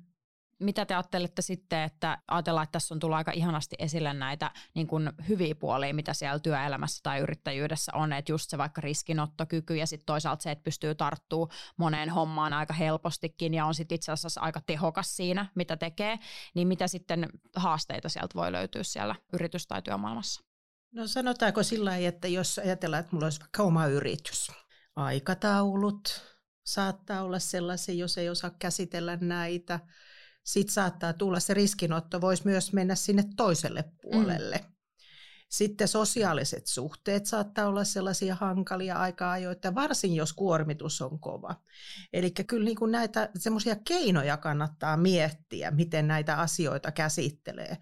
Mitä 0.58 0.86
te 0.86 0.94
ajattelette 0.94 1.42
sitten, 1.42 1.82
että 1.82 2.18
ajatellaan, 2.28 2.64
että 2.64 2.72
tässä 2.72 2.94
on 2.94 2.98
tullut 2.98 3.16
aika 3.16 3.32
ihanasti 3.32 3.76
esille 3.78 4.12
näitä 4.12 4.50
niin 4.74 4.86
kuin 4.86 5.12
hyviä 5.28 5.54
puolia, 5.54 5.94
mitä 5.94 6.14
siellä 6.14 6.38
työelämässä 6.38 7.00
tai 7.02 7.18
yrittäjyydessä 7.18 7.92
on, 7.94 8.12
että 8.12 8.32
just 8.32 8.50
se 8.50 8.58
vaikka 8.58 8.80
riskinottokyky 8.80 9.76
ja 9.76 9.86
sitten 9.86 10.06
toisaalta 10.06 10.42
se, 10.42 10.50
että 10.50 10.64
pystyy 10.64 10.94
tarttuu 10.94 11.48
moneen 11.76 12.10
hommaan 12.10 12.52
aika 12.52 12.74
helpostikin 12.74 13.54
ja 13.54 13.66
on 13.66 13.74
sitten 13.74 13.96
itse 13.96 14.12
asiassa 14.12 14.40
aika 14.40 14.60
tehokas 14.66 15.16
siinä, 15.16 15.46
mitä 15.54 15.76
tekee, 15.76 16.18
niin 16.54 16.68
mitä 16.68 16.88
sitten 16.88 17.28
haasteita 17.56 18.08
sieltä 18.08 18.34
voi 18.34 18.52
löytyä 18.52 18.82
siellä 18.82 19.14
yritys- 19.32 19.66
tai 19.66 19.82
työmaailmassa? 19.82 20.44
No 20.92 21.06
sanotaanko 21.06 21.62
sillä 21.62 21.90
lailla, 21.90 22.08
että 22.08 22.28
jos 22.28 22.58
ajatellaan, 22.58 23.00
että 23.00 23.12
mulla 23.12 23.26
olisi 23.26 23.40
vaikka 23.40 23.62
oma 23.62 23.86
yritys, 23.86 24.52
aikataulut, 24.96 26.22
saattaa 26.66 27.22
olla 27.22 27.38
sellaisia, 27.38 27.94
jos 27.94 28.18
ei 28.18 28.28
osaa 28.28 28.50
käsitellä 28.58 29.18
näitä. 29.20 29.80
Sitten 30.46 30.74
saattaa 30.74 31.12
tulla 31.12 31.40
se 31.40 31.54
riskinotto, 31.54 32.20
voisi 32.20 32.42
myös 32.44 32.72
mennä 32.72 32.94
sinne 32.94 33.24
toiselle 33.36 33.84
puolelle. 34.02 34.56
Mm. 34.56 34.76
Sitten 35.48 35.88
sosiaaliset 35.88 36.66
suhteet 36.66 37.26
saattaa 37.26 37.66
olla 37.66 37.84
sellaisia 37.84 38.34
hankalia 38.34 38.96
aika 38.96 39.32
ajoita, 39.32 39.74
varsin 39.74 40.14
jos 40.14 40.32
kuormitus 40.32 41.02
on 41.02 41.20
kova. 41.20 41.56
Eli 42.12 42.30
kyllä 42.30 42.64
niin 42.64 42.76
kuin 42.76 42.92
näitä 42.92 43.30
semmoisia 43.38 43.76
keinoja 43.88 44.36
kannattaa 44.36 44.96
miettiä, 44.96 45.70
miten 45.70 46.08
näitä 46.08 46.36
asioita 46.36 46.92
käsittelee 46.92 47.76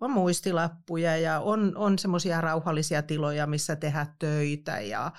on 0.00 0.10
muistilappuja 0.10 1.16
ja 1.16 1.40
on, 1.40 1.76
on 1.76 1.98
semmoisia 1.98 2.40
rauhallisia 2.40 3.02
tiloja, 3.02 3.46
missä 3.46 3.76
tehdä 3.76 4.06
töitä 4.18 4.80
ja, 4.80 5.12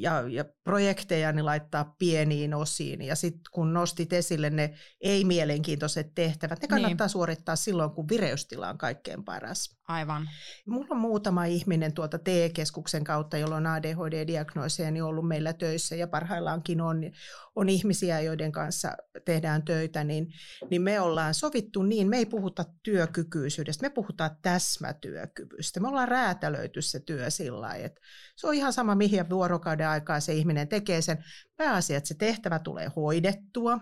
ja, 0.00 0.24
ja 0.28 0.44
projekteja 0.64 1.32
niin 1.32 1.46
laittaa 1.46 1.94
pieniin 1.98 2.54
osiin. 2.54 3.02
Ja 3.02 3.16
sitten 3.16 3.40
kun 3.52 3.72
nostit 3.72 4.12
esille 4.12 4.50
ne 4.50 4.74
ei-mielenkiintoiset 5.00 6.14
tehtävät, 6.14 6.62
ne 6.62 6.68
kannattaa 6.68 7.06
niin. 7.06 7.12
suorittaa 7.12 7.56
silloin, 7.56 7.90
kun 7.90 8.08
vireystila 8.08 8.68
on 8.68 8.78
kaikkein 8.78 9.24
paras. 9.24 9.80
Aivan. 9.88 10.28
Mulla 10.66 10.86
on 10.90 10.96
muutama 10.96 11.44
ihminen 11.44 11.92
tuolta 11.92 12.18
TE-keskuksen 12.18 13.04
kautta, 13.04 13.38
jolla 13.38 13.56
on 13.56 13.66
ADHD-diagnooseja, 13.66 14.90
niin 14.90 15.02
ollut 15.02 15.28
meillä 15.28 15.52
töissä 15.52 15.96
ja 15.96 16.08
parhaillaankin 16.08 16.80
on, 16.80 17.02
on 17.54 17.68
ihmisiä, 17.68 18.20
joiden 18.20 18.52
kanssa 18.52 18.92
tehdään 19.24 19.64
töitä, 19.64 20.04
niin, 20.04 20.32
niin 20.70 20.82
me 20.82 21.00
ollaan 21.00 21.34
sovittu 21.34 21.82
niin, 21.82 22.08
me 22.08 22.16
ei 22.16 22.26
puhuta 22.26 22.64
työkykyisyydestä, 22.82 23.86
me 23.86 23.89
puhutaan 23.90 24.36
täsmätyökyvystä. 24.42 25.80
Me 25.80 25.88
ollaan 25.88 26.08
räätälöity 26.08 26.82
se 26.82 27.00
työ 27.00 27.30
sillä 27.30 27.60
lailla, 27.60 27.86
että 27.86 28.00
se 28.36 28.46
on 28.46 28.54
ihan 28.54 28.72
sama, 28.72 28.94
mihin 28.94 29.30
vuorokauden 29.30 29.88
aikaa 29.88 30.20
se 30.20 30.32
ihminen 30.32 30.68
tekee 30.68 31.02
sen. 31.02 31.24
Pääasia, 31.56 31.96
että 31.96 32.08
se 32.08 32.14
tehtävä 32.14 32.58
tulee 32.58 32.90
hoidettua, 32.96 33.78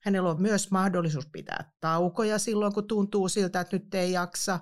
Hänellä 0.00 0.30
on 0.30 0.42
myös 0.42 0.70
mahdollisuus 0.70 1.26
pitää 1.26 1.72
taukoja 1.80 2.38
silloin, 2.38 2.72
kun 2.72 2.86
tuntuu 2.86 3.28
siltä, 3.28 3.60
että 3.60 3.76
nyt 3.76 3.94
ei 3.94 4.12
jaksa. 4.12 4.60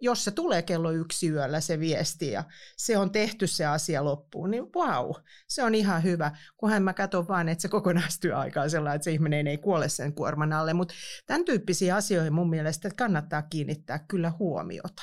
Jos 0.00 0.24
se 0.24 0.30
tulee 0.30 0.62
kello 0.62 0.90
yksi 0.90 1.28
yöllä 1.28 1.60
se 1.60 1.80
viesti 1.80 2.30
ja 2.30 2.44
se 2.76 2.98
on 2.98 3.10
tehty 3.10 3.46
se 3.46 3.66
asia 3.66 4.04
loppuun, 4.04 4.50
niin 4.50 4.64
wow, 4.76 5.10
se 5.48 5.62
on 5.62 5.74
ihan 5.74 6.02
hyvä. 6.02 6.36
Kunhan 6.56 6.82
mä 6.82 6.92
katson 6.92 7.28
vain, 7.28 7.48
että 7.48 7.62
se 7.62 7.68
kokonaistyöaika 7.68 8.62
on 8.62 8.70
sellainen, 8.70 8.96
että 8.96 9.04
se 9.04 9.12
ihminen 9.12 9.46
ei 9.46 9.58
kuole 9.58 9.88
sen 9.88 10.14
kuorman 10.14 10.52
alle. 10.52 10.74
Mutta 10.74 10.94
tämän 11.26 11.44
tyyppisiä 11.44 11.96
asioihin 11.96 12.32
mun 12.32 12.50
mielestä 12.50 12.90
kannattaa 12.96 13.42
kiinnittää 13.42 13.98
kyllä 13.98 14.32
huomiota. 14.38 15.02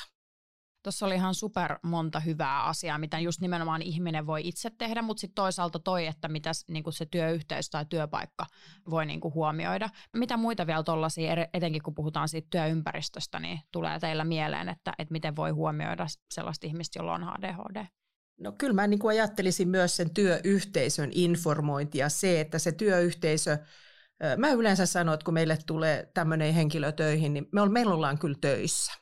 Tuossa 0.82 1.06
oli 1.06 1.14
ihan 1.14 1.34
super 1.34 1.78
monta 1.82 2.20
hyvää 2.20 2.64
asiaa, 2.64 2.98
mitä 2.98 3.18
just 3.18 3.40
nimenomaan 3.40 3.82
ihminen 3.82 4.26
voi 4.26 4.40
itse 4.44 4.70
tehdä, 4.78 5.02
mutta 5.02 5.20
sitten 5.20 5.34
toisaalta 5.34 5.78
toi, 5.78 6.06
että 6.06 6.28
mitä 6.28 6.50
niin 6.68 6.84
se 6.90 7.06
työyhteisö 7.06 7.70
tai 7.70 7.86
työpaikka 7.88 8.46
voi 8.90 9.06
niin 9.06 9.20
kuin 9.20 9.34
huomioida. 9.34 9.88
Mitä 10.16 10.36
muita 10.36 10.66
vielä 10.66 10.82
tuollaisia, 10.82 11.46
etenkin 11.54 11.82
kun 11.82 11.94
puhutaan 11.94 12.28
siitä 12.28 12.48
työympäristöstä, 12.50 13.38
niin 13.38 13.60
tulee 13.72 13.98
teillä 13.98 14.24
mieleen, 14.24 14.68
että, 14.68 14.92
että 14.98 15.12
miten 15.12 15.36
voi 15.36 15.50
huomioida 15.50 16.06
sellaista 16.34 16.66
ihmistä, 16.66 16.98
jolla 16.98 17.14
on 17.14 17.24
ADHD? 17.24 17.86
No 18.40 18.52
kyllä 18.52 18.74
mä 18.74 18.86
niin 18.86 19.00
kuin 19.00 19.16
ajattelisin 19.16 19.68
myös 19.68 19.96
sen 19.96 20.14
työyhteisön 20.14 21.10
informointia, 21.12 22.08
se, 22.08 22.40
että 22.40 22.58
se 22.58 22.72
työyhteisö 22.72 23.58
Mä 24.36 24.50
yleensä 24.50 24.86
sanon, 24.86 25.14
että 25.14 25.24
kun 25.24 25.34
meille 25.34 25.58
tulee 25.66 26.10
tämmöinen 26.14 26.54
henkilö 26.54 26.92
töihin, 26.92 27.34
niin 27.34 27.48
me, 27.52 27.68
meillä 27.68 27.94
ollaan 27.94 28.18
kyllä 28.18 28.38
töissä. 28.40 29.01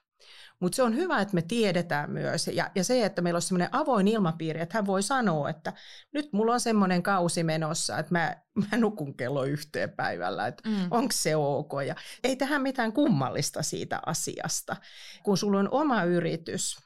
Mutta 0.61 0.77
se 0.77 0.83
on 0.83 0.97
hyvä, 0.97 1.21
että 1.21 1.35
me 1.35 1.43
tiedetään 1.43 2.11
myös 2.11 2.47
ja, 2.47 2.71
ja 2.75 2.85
se, 2.85 3.05
että 3.05 3.23
meillä 3.23 3.39
on 3.39 3.43
semmoinen 3.43 3.69
avoin 3.73 4.09
ilmapiiri, 4.09 4.61
että 4.61 4.79
hän 4.79 4.87
voi 4.87 5.03
sanoa, 5.03 5.51
että 5.51 5.73
nyt 6.13 6.33
mulla 6.33 6.53
on 6.53 6.61
semmoinen 6.61 7.03
kausi 7.03 7.43
menossa, 7.43 7.99
että 7.99 8.13
mä, 8.13 8.37
mä 8.71 8.79
nukun 8.79 9.17
kello 9.17 9.45
yhteen 9.45 9.91
päivällä, 9.91 10.47
että 10.47 10.69
mm. 10.69 10.77
onko 10.91 11.13
se 11.13 11.37
ok. 11.37 11.73
Ja 11.87 11.95
ei 12.25 12.37
tähän 12.37 12.63
mitään 12.63 12.93
kummallista 12.93 13.63
siitä 13.63 14.01
asiasta. 14.07 14.77
Kun 15.23 15.37
sulla 15.37 15.59
on 15.59 15.69
oma 15.71 16.05
yritys, 16.05 16.77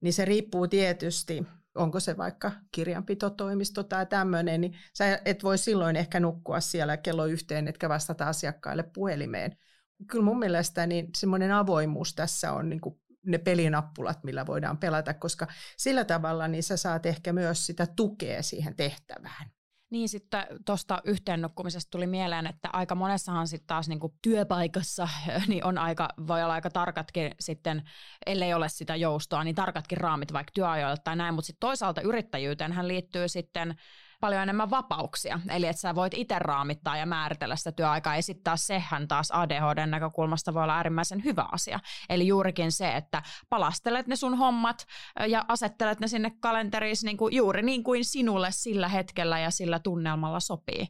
niin 0.00 0.12
se 0.12 0.24
riippuu 0.24 0.68
tietysti 0.68 1.46
onko 1.74 2.00
se 2.00 2.16
vaikka 2.16 2.52
kirjanpitotoimisto 2.72 3.82
tai 3.82 4.06
tämmöinen, 4.06 4.60
niin 4.60 4.78
sä 4.94 5.20
et 5.24 5.42
voi 5.42 5.58
silloin 5.58 5.96
ehkä 5.96 6.20
nukkua 6.20 6.60
siellä 6.60 6.96
kello 6.96 7.26
yhteen, 7.26 7.68
etkä 7.68 7.88
vastata 7.88 8.28
asiakkaille 8.28 8.82
puhelimeen 8.82 9.56
kyllä 10.06 10.24
mun 10.24 10.38
mielestä 10.38 10.86
niin 10.86 11.08
semmoinen 11.16 11.52
avoimuus 11.52 12.14
tässä 12.14 12.52
on 12.52 12.68
niin 12.68 12.80
kuin 12.80 13.00
ne 13.26 13.38
pelinappulat, 13.38 14.24
millä 14.24 14.46
voidaan 14.46 14.78
pelata, 14.78 15.14
koska 15.14 15.46
sillä 15.76 16.04
tavalla 16.04 16.48
niin 16.48 16.62
sä 16.62 16.76
saat 16.76 17.06
ehkä 17.06 17.32
myös 17.32 17.66
sitä 17.66 17.86
tukea 17.86 18.42
siihen 18.42 18.76
tehtävään. 18.76 19.50
Niin 19.90 20.08
sitten 20.08 20.46
tuosta 20.66 21.02
yhteennukkumisesta 21.04 21.90
tuli 21.90 22.06
mieleen, 22.06 22.46
että 22.46 22.68
aika 22.72 22.94
monessahan 22.94 23.48
sitten 23.48 23.66
taas 23.66 23.88
niinku 23.88 24.14
työpaikassa 24.22 25.08
niin 25.48 25.64
on 25.64 25.78
aika, 25.78 26.08
voi 26.26 26.42
olla 26.42 26.54
aika 26.54 26.70
tarkatkin 26.70 27.34
sitten, 27.40 27.82
ellei 28.26 28.54
ole 28.54 28.68
sitä 28.68 28.96
joustoa, 28.96 29.44
niin 29.44 29.54
tarkatkin 29.54 29.98
raamit 29.98 30.32
vaikka 30.32 30.50
työajoilta 30.54 31.02
tai 31.04 31.16
näin, 31.16 31.34
mutta 31.34 31.46
sitten 31.46 31.60
toisaalta 31.60 32.00
yrittäjyyteen 32.00 32.72
hän 32.72 32.88
liittyy 32.88 33.28
sitten 33.28 33.74
paljon 34.20 34.42
enemmän 34.42 34.70
vapauksia. 34.70 35.40
Eli 35.50 35.66
että 35.66 35.80
sä 35.80 35.94
voit 35.94 36.14
itse 36.16 36.38
raamittaa 36.38 36.96
ja 36.96 37.06
määritellä 37.06 37.56
sitä 37.56 37.72
työaikaa. 37.72 38.16
Ja 38.16 38.22
sitten 38.22 38.44
taas 38.44 38.66
sehän 38.66 39.08
taas 39.08 39.30
ADHDn 39.30 39.90
näkökulmasta 39.90 40.54
voi 40.54 40.62
olla 40.62 40.76
äärimmäisen 40.76 41.24
hyvä 41.24 41.48
asia. 41.52 41.80
Eli 42.08 42.26
juurikin 42.26 42.72
se, 42.72 42.96
että 42.96 43.22
palastelet 43.48 44.06
ne 44.06 44.16
sun 44.16 44.38
hommat 44.38 44.86
ja 45.28 45.44
asettelet 45.48 46.00
ne 46.00 46.08
sinne 46.08 46.32
kalenteriin 46.40 46.96
niin 47.02 47.16
kuin, 47.16 47.36
juuri 47.36 47.62
niin 47.62 47.84
kuin 47.84 48.04
sinulle 48.04 48.48
sillä 48.50 48.88
hetkellä 48.88 49.38
ja 49.38 49.50
sillä 49.50 49.78
tunnelmalla 49.78 50.40
sopii. 50.40 50.86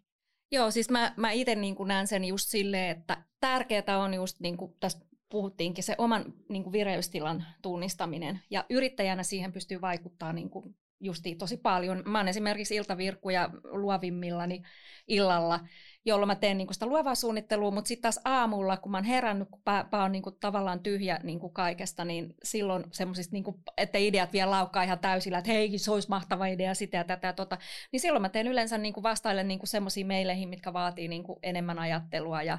Joo, 0.52 0.70
siis 0.70 0.90
mä, 0.90 1.12
mä 1.16 1.30
itse 1.30 1.54
niin 1.54 1.76
näen 1.86 2.06
sen 2.06 2.24
just 2.24 2.48
silleen, 2.48 2.96
että 2.98 3.24
tärkeää 3.40 3.98
on 3.98 4.14
just 4.14 4.40
niin 4.40 4.56
kuin 4.56 4.76
tässä 4.80 4.98
puhuttiinkin, 5.28 5.84
se 5.84 5.94
oman 5.98 6.24
niin 6.48 6.62
kuin 6.62 6.72
vireystilan 6.72 7.44
tunnistaminen. 7.62 8.40
Ja 8.50 8.64
yrittäjänä 8.70 9.22
siihen 9.22 9.52
pystyy 9.52 9.80
vaikuttaa 9.80 10.32
niin 10.32 10.50
kuin 10.50 10.76
justiin 11.00 11.38
tosi 11.38 11.56
paljon. 11.56 12.02
Mä 12.06 12.18
oon 12.18 12.28
esimerkiksi 12.28 12.76
iltavirkkuja 12.76 13.50
luovimmillani 13.64 14.62
illalla, 15.08 15.61
jolloin 16.04 16.26
mä 16.26 16.34
teen 16.34 16.58
niin 16.58 16.74
sitä 16.74 16.87
luovaa 16.87 17.14
suunnittelua, 17.14 17.70
mutta 17.70 17.88
sitten 17.88 18.02
taas 18.02 18.20
aamulla, 18.24 18.76
kun 18.76 18.92
mä 18.92 18.98
oon 18.98 19.04
herännyt, 19.04 19.48
kun 19.50 19.62
pää, 19.64 19.84
pää 19.84 20.04
on 20.04 20.12
niin 20.12 20.22
kuin 20.22 20.37
tavallaan 20.40 20.80
tyhjä 20.80 21.20
niin 21.22 21.40
kuin 21.40 21.52
kaikesta, 21.52 22.04
niin 22.04 22.34
silloin 22.42 22.84
semmoisista, 22.92 23.32
niin 23.32 23.44
että 23.76 23.98
ideat 23.98 24.32
vielä 24.32 24.50
laukkaa 24.50 24.82
ihan 24.82 24.98
täysillä, 24.98 25.38
että 25.38 25.50
hei, 25.50 25.78
se 25.78 25.90
olisi 25.90 26.08
mahtava 26.08 26.46
idea, 26.46 26.74
sitä 26.74 26.96
ja 26.96 27.04
tätä 27.04 27.26
ja 27.26 27.32
tota, 27.32 27.58
niin 27.92 28.00
silloin 28.00 28.22
mä 28.22 28.28
teen 28.28 28.46
yleensä 28.46 28.78
niin 28.78 28.94
kuin 28.94 29.02
vastailen 29.02 29.48
niin 29.48 29.61
semmoisiin 29.64 30.06
meileihin, 30.06 30.48
mitkä 30.48 30.72
vaatii 30.72 31.08
niin 31.08 31.22
kuin 31.22 31.38
enemmän 31.42 31.78
ajattelua 31.78 32.42
ja 32.42 32.58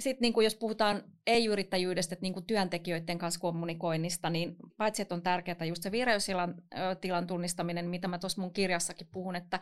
sitten 0.00 0.22
niin 0.22 0.32
kuin 0.32 0.44
jos 0.44 0.54
puhutaan 0.54 1.02
ei-yrittäjyydestä, 1.26 2.16
niin 2.20 2.32
kuin 2.34 2.46
työntekijöiden 2.46 3.18
kanssa 3.18 3.40
kommunikoinnista, 3.40 4.30
niin 4.30 4.56
paitsi 4.76 5.02
että 5.02 5.14
on 5.14 5.22
tärkeää 5.22 5.64
just 5.64 5.82
se 5.82 5.92
vireystilan 5.92 6.54
tilan 7.00 7.26
tunnistaminen, 7.26 7.86
mitä 7.86 8.08
mä 8.08 8.18
tuossa 8.18 8.40
mun 8.40 8.52
kirjassakin 8.52 9.06
puhun, 9.12 9.36
että 9.36 9.60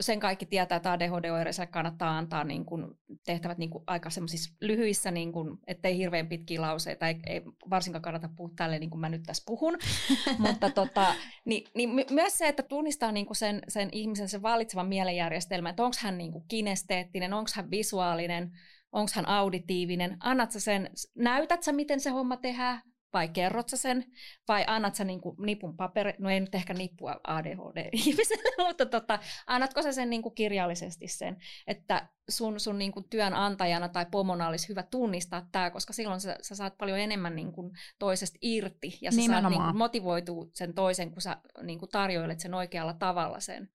sen 0.00 0.20
kaikki 0.20 0.46
tietää, 0.46 0.76
että 0.76 0.92
ADHD-oireiselle 0.92 1.66
kannattaa 1.66 2.18
antaa 2.18 2.44
niin 2.44 2.64
kuin 2.64 2.86
tehtävät 3.26 3.58
niin 3.58 3.70
kuin 3.70 3.84
aika 3.86 4.10
semmoisissa 4.10 4.56
lyhyissä, 4.60 5.10
niin 5.10 5.32
kuin, 5.32 5.58
ettei 5.66 5.96
hirveän 5.96 6.28
pitkiä 6.28 6.60
lauseita, 6.60 7.08
ei, 7.08 7.16
ei 7.26 7.42
varsinkaan 7.70 8.02
kannata 8.02 8.28
puhua 8.36 8.52
tälle 8.56 8.78
niin 8.78 8.90
kuin 8.90 9.00
mä 9.00 9.08
nyt 9.08 9.22
tässä 9.22 9.42
puhun, 9.46 9.78
mutta 10.38 10.70
tota, 10.70 11.14
niin, 11.44 11.64
niin 11.74 12.06
myös 12.10 12.38
se, 12.38 12.48
että 12.48 12.62
tunnistaa 12.62 13.12
niin 13.12 13.26
kuin 13.26 13.36
sen, 13.36 13.62
sen 13.68 13.88
ihmisen 13.92 14.28
sen 14.28 14.42
vallitsevan 14.42 14.88
mielenjärjestelmän, 14.88 15.70
että 15.70 15.84
onko 15.84 15.96
hän 16.00 16.18
niin 16.18 16.32
kuin 16.32 16.44
kinesteettinen, 16.48 17.32
onko 17.32 17.50
hän 17.54 17.70
visuaalinen, 17.70 18.52
onko 18.92 19.10
hän 19.14 19.28
auditiivinen, 19.28 20.16
annat 20.20 20.50
sä 20.52 20.60
sen, 20.60 20.90
näytät 21.14 21.62
sä 21.62 21.72
miten 21.72 22.00
se 22.00 22.10
homma 22.10 22.36
tehdään, 22.36 22.82
vai 23.12 23.28
kerrot 23.28 23.68
sä 23.68 23.76
sen, 23.76 24.04
vai 24.48 24.64
annat 24.66 24.94
sä 24.94 25.04
niinku 25.04 25.36
nipun 25.38 25.76
paperi, 25.76 26.14
no 26.18 26.30
ei 26.30 26.40
nyt 26.40 26.54
ehkä 26.54 26.74
nippua 26.74 27.20
ADHD-ihmiselle, 27.24 28.50
mutta 28.66 28.86
tota, 28.86 29.18
annatko 29.46 29.82
sä 29.82 29.92
sen 29.92 30.10
niinku 30.10 30.30
kirjallisesti 30.30 31.08
sen, 31.08 31.36
että 31.66 32.08
sun, 32.28 32.60
sun 32.60 32.78
niinku 32.78 33.02
työnantajana 33.02 33.88
tai 33.88 34.06
pomona 34.10 34.48
olisi 34.48 34.68
hyvä 34.68 34.82
tunnistaa 34.82 35.48
tämä, 35.52 35.70
koska 35.70 35.92
silloin 35.92 36.20
sä, 36.20 36.36
sä 36.42 36.54
saat 36.54 36.78
paljon 36.78 36.98
enemmän 36.98 37.36
niinku 37.36 37.72
toisesta 37.98 38.38
irti, 38.42 38.98
ja 39.00 39.10
sä 39.10 39.16
Nimenomaan. 39.16 39.52
saat 39.52 39.64
niinku 39.64 39.78
motivoitua 39.78 40.46
sen 40.54 40.74
toisen, 40.74 41.10
kun 41.10 41.22
sä 41.22 41.36
niinku 41.62 41.86
tarjoilet 41.86 42.40
sen 42.40 42.54
oikealla 42.54 42.94
tavalla 42.94 43.40
sen 43.40 43.68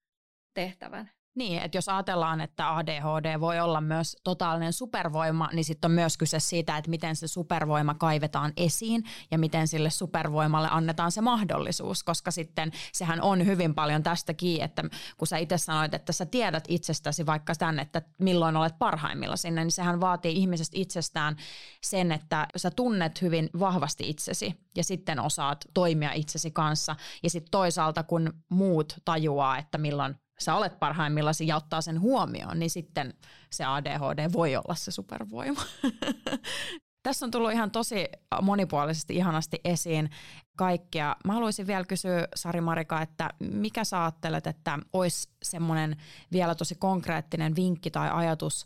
tehtävän. 0.54 1.15
Niin, 1.36 1.62
että 1.62 1.78
jos 1.78 1.90
ajatellaan, 1.90 2.42
että 2.42 2.76
ADHD 2.76 3.40
voi 3.40 3.60
olla 3.60 3.82
myös 3.82 4.18
totaalinen 4.24 4.74
supervoima, 4.74 5.50
niin 5.54 5.66
sitten 5.66 5.92
on 5.92 5.96
myös 5.96 6.18
kyse 6.18 6.40
siitä, 6.40 6.78
että 6.78 6.90
miten 6.90 7.16
se 7.16 7.28
supervoima 7.28 7.94
kaivetaan 7.94 8.54
esiin 8.58 9.04
ja 9.32 9.38
miten 9.38 9.68
sille 9.68 9.90
supervoimalle 9.90 10.68
annetaan 10.72 11.12
se 11.12 11.22
mahdollisuus, 11.22 12.04
koska 12.04 12.32
sitten 12.32 12.72
sehän 12.94 13.22
on 13.22 13.46
hyvin 13.46 13.76
paljon 13.76 14.04
tästäkin, 14.04 14.62
että 14.62 14.84
kun 15.18 15.28
sä 15.28 15.38
itse 15.38 15.58
sanoit, 15.58 15.94
että 15.94 16.14
sä 16.14 16.26
tiedät 16.26 16.64
itsestäsi 16.68 17.26
vaikka 17.26 17.56
tämän, 17.56 17.80
että 17.80 18.02
milloin 18.20 18.58
olet 18.58 18.80
parhaimmilla 18.80 19.36
sinne, 19.36 19.64
niin 19.64 19.72
sehän 19.72 20.02
vaatii 20.02 20.38
ihmisestä 20.38 20.78
itsestään 20.78 21.36
sen, 21.82 22.12
että 22.12 22.48
sä 22.58 22.72
tunnet 22.72 23.22
hyvin 23.22 23.50
vahvasti 23.60 24.10
itsesi 24.10 24.60
ja 24.78 24.84
sitten 24.84 25.20
osaat 25.20 25.66
toimia 25.74 26.12
itsesi 26.12 26.52
kanssa. 26.52 26.96
Ja 27.24 27.30
sitten 27.30 27.52
toisaalta 27.52 28.04
kun 28.04 28.34
muut 28.50 28.94
tajuaa, 29.06 29.58
että 29.58 29.78
milloin 29.78 30.16
sä 30.40 30.56
olet 30.56 30.80
parhaimmillaan 30.80 31.36
ja 31.46 31.56
ottaa 31.56 31.82
sen 31.82 32.02
huomioon, 32.02 32.60
niin 32.60 32.70
sitten 32.70 33.14
se 33.52 33.66
ADHD 33.66 34.34
voi 34.34 34.56
olla 34.56 34.76
se 34.76 34.92
supervoima. 34.92 35.62
Tässä 37.04 37.26
on 37.26 37.32
tullut 37.32 37.52
ihan 37.52 37.72
tosi 37.72 38.06
monipuolisesti 38.42 39.16
ihanasti 39.16 39.60
esiin 39.64 40.10
kaikkea. 40.58 41.16
Mä 41.26 41.34
haluaisin 41.34 41.68
vielä 41.68 41.86
kysyä 41.86 42.28
Sari 42.36 42.62
Marika, 42.62 43.02
että 43.02 43.30
mikä 43.40 43.84
sä 43.84 44.04
ajattelet, 44.04 44.48
että 44.48 44.80
olisi 44.94 45.30
semmoinen 45.44 45.98
vielä 46.32 46.56
tosi 46.56 46.76
konkreettinen 46.76 47.56
vinkki 47.56 47.92
tai 47.92 48.10
ajatus 48.14 48.66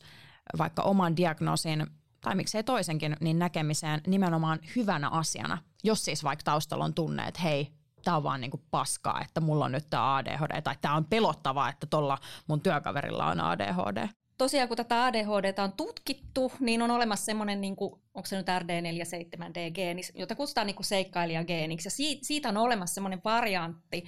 vaikka 0.58 0.82
oman 0.82 1.17
diagnoosin 1.17 1.88
tai 2.21 2.36
miksei 2.36 2.63
toisenkin 2.63 3.17
niin 3.21 3.39
näkemiseen 3.39 4.01
nimenomaan 4.08 4.60
hyvänä 4.75 5.10
asiana, 5.10 5.58
jos 5.84 6.05
siis 6.05 6.23
vaikka 6.23 6.43
taustalla 6.43 6.86
on 6.86 6.93
tunne, 6.93 7.27
että 7.27 7.41
hei, 7.41 7.79
tämä 8.04 8.18
on 8.18 8.24
vaan 8.24 8.42
niinku 8.42 8.62
paskaa, 8.72 9.22
että 9.22 9.42
mulla 9.42 9.66
on 9.66 9.72
nyt 9.72 9.90
tämä 9.90 10.16
ADHD, 10.16 10.62
tai 10.62 10.76
tämä 10.82 10.96
on 10.96 11.06
pelottavaa, 11.06 11.70
että 11.70 11.88
tuolla 11.88 12.18
mun 12.48 12.62
työkaverilla 12.62 13.26
on 13.26 13.42
ADHD. 13.42 14.08
Tosiaan 14.38 14.68
kun 14.68 14.78
tätä 14.78 15.06
ADHD 15.06 15.60
on 15.64 15.74
tutkittu, 15.74 16.52
niin 16.60 16.82
on 16.82 16.92
olemassa 16.92 17.26
semmoinen, 17.26 17.62
niin 17.62 17.76
kuin, 17.76 17.94
onko 18.14 18.26
se 18.26 18.38
nyt 18.38 18.48
RD47D-geeni, 18.48 20.02
jota 20.16 20.36
kutsutaan 20.36 20.68
niin 20.68 20.76
seikkailijageeniksi. 20.82 21.88
Ja 21.88 22.18
siitä, 22.22 22.50
on 22.50 22.58
olemassa 22.58 22.94
semmoinen 22.94 23.22
variantti, 23.26 24.04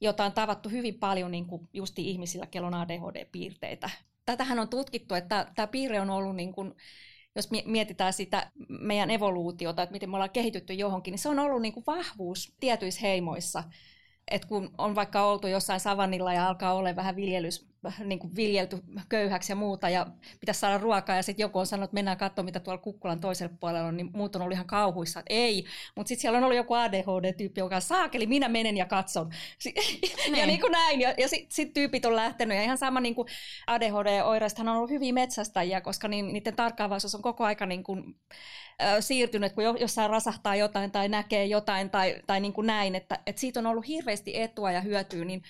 jota 0.00 0.24
on 0.24 0.32
tavattu 0.32 0.68
hyvin 0.68 0.94
paljon 0.94 1.30
niin 1.30 1.46
kuin 1.46 1.68
justi 1.72 2.10
ihmisillä, 2.10 2.46
kello 2.46 2.66
on 2.66 2.74
ADHD-piirteitä. 2.74 3.90
Tätähän 4.26 4.58
on 4.58 4.68
tutkittu, 4.68 5.14
että 5.14 5.46
tämä 5.54 5.66
piirre 5.66 6.00
on 6.00 6.10
ollut 6.10 6.36
niin 6.36 6.52
kuin 6.52 6.74
jos 7.36 7.48
mietitään 7.64 8.12
sitä 8.12 8.50
meidän 8.68 9.10
evoluutiota, 9.10 9.82
että 9.82 9.92
miten 9.92 10.10
me 10.10 10.16
ollaan 10.16 10.30
kehitytty 10.30 10.74
johonkin, 10.74 11.12
niin 11.12 11.18
se 11.18 11.28
on 11.28 11.38
ollut 11.38 11.62
niin 11.62 11.74
kuin 11.74 11.84
vahvuus 11.86 12.54
tietyissä 12.60 13.00
heimoissa. 13.00 13.64
Et 14.30 14.44
kun 14.44 14.70
on 14.78 14.94
vaikka 14.94 15.24
oltu 15.24 15.46
jossain 15.46 15.80
savannilla 15.80 16.32
ja 16.32 16.48
alkaa 16.48 16.74
olla 16.74 16.96
vähän 16.96 17.16
viljelys 17.16 17.69
niin 18.04 18.18
kuin 18.18 18.36
viljelty 18.36 18.78
köyhäksi 19.08 19.52
ja 19.52 19.56
muuta 19.56 19.88
ja 19.88 20.06
pitäisi 20.40 20.60
saada 20.60 20.78
ruokaa. 20.78 21.16
Ja 21.16 21.22
sitten 21.22 21.44
joku 21.44 21.58
on 21.58 21.66
sanonut, 21.66 21.88
että 21.88 21.94
mennään 21.94 22.16
katsomaan, 22.16 22.44
mitä 22.44 22.60
tuolla 22.60 22.82
kukkulan 22.82 23.20
toisella 23.20 23.56
puolella 23.60 23.88
on, 23.88 23.96
niin 23.96 24.10
muut 24.12 24.36
on 24.36 24.42
ollut 24.42 24.54
ihan 24.54 24.66
kauhuissa, 24.66 25.20
että 25.20 25.34
ei, 25.34 25.64
mutta 25.96 26.08
sitten 26.08 26.20
siellä 26.22 26.38
on 26.38 26.44
ollut 26.44 26.56
joku 26.56 26.74
ADHD-tyyppi, 26.74 27.60
joka 27.60 27.80
saakeli, 27.80 28.26
minä 28.26 28.48
menen 28.48 28.76
ja 28.76 28.86
katson. 28.86 29.30
ja 29.64 29.72
niin, 30.32 30.46
niin 30.46 30.60
kuin 30.60 30.72
näin, 30.72 31.00
ja, 31.00 31.14
ja 31.18 31.28
sitten 31.28 31.52
sit 31.52 31.74
tyypit 31.74 32.04
on 32.04 32.16
lähtenyt. 32.16 32.56
Ja 32.56 32.62
ihan 32.62 32.78
sama 32.78 33.00
niin 33.00 33.14
kuin 33.14 33.28
ADHD-oireistahan 33.66 34.68
on 34.68 34.76
ollut 34.76 34.90
hyviä 34.90 35.12
metsästäjiä, 35.12 35.80
koska 35.80 36.08
niin, 36.08 36.32
niiden 36.32 36.56
tarkkaavaisuus 36.56 37.14
on 37.14 37.22
koko 37.22 37.44
aika 37.44 37.66
niin 37.66 37.84
kuin, 37.84 38.16
äh, 38.82 38.96
siirtynyt, 39.00 39.52
kun 39.52 39.64
jossain 39.64 40.10
rasahtaa 40.10 40.56
jotain 40.56 40.90
tai 40.90 41.08
näkee 41.08 41.46
jotain 41.46 41.90
tai, 41.90 42.22
tai 42.26 42.40
niin 42.40 42.52
kuin 42.52 42.66
näin, 42.66 42.94
että, 42.94 43.18
että 43.26 43.40
siitä 43.40 43.60
on 43.60 43.66
ollut 43.66 43.88
hirveästi 43.88 44.40
etua 44.40 44.72
ja 44.72 44.80
hyötyä, 44.80 45.24
niin 45.24 45.42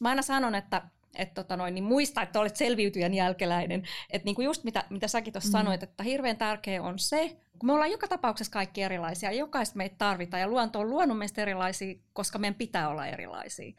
mä 0.00 0.08
aina 0.08 0.22
sanon, 0.22 0.54
että 0.54 0.82
että 1.18 1.34
tota 1.34 1.56
noin, 1.56 1.74
niin 1.74 1.84
muista, 1.84 2.22
että 2.22 2.40
olet 2.40 2.56
selviytyjän 2.56 3.14
jälkeläinen. 3.14 3.82
Että 4.10 4.26
niin 4.26 4.34
kuin 4.34 4.44
just 4.44 4.64
mitä, 4.64 4.84
mitä 4.90 5.08
säkin 5.08 5.32
tuossa 5.32 5.48
mm. 5.48 5.52
sanoit, 5.52 5.82
että 5.82 6.02
hirveän 6.02 6.36
tärkeä 6.36 6.82
on 6.82 6.98
se, 6.98 7.36
kun 7.58 7.66
me 7.66 7.72
ollaan 7.72 7.90
joka 7.90 8.08
tapauksessa 8.08 8.52
kaikki 8.52 8.82
erilaisia, 8.82 9.32
jokaista 9.32 9.76
meitä 9.76 9.94
tarvitaan, 9.98 10.40
ja 10.40 10.48
luonto 10.48 10.80
on 10.80 10.90
luonut 10.90 11.18
meistä 11.18 11.42
erilaisia, 11.42 11.94
koska 12.12 12.38
meidän 12.38 12.54
pitää 12.54 12.88
olla 12.88 13.06
erilaisia. 13.06 13.72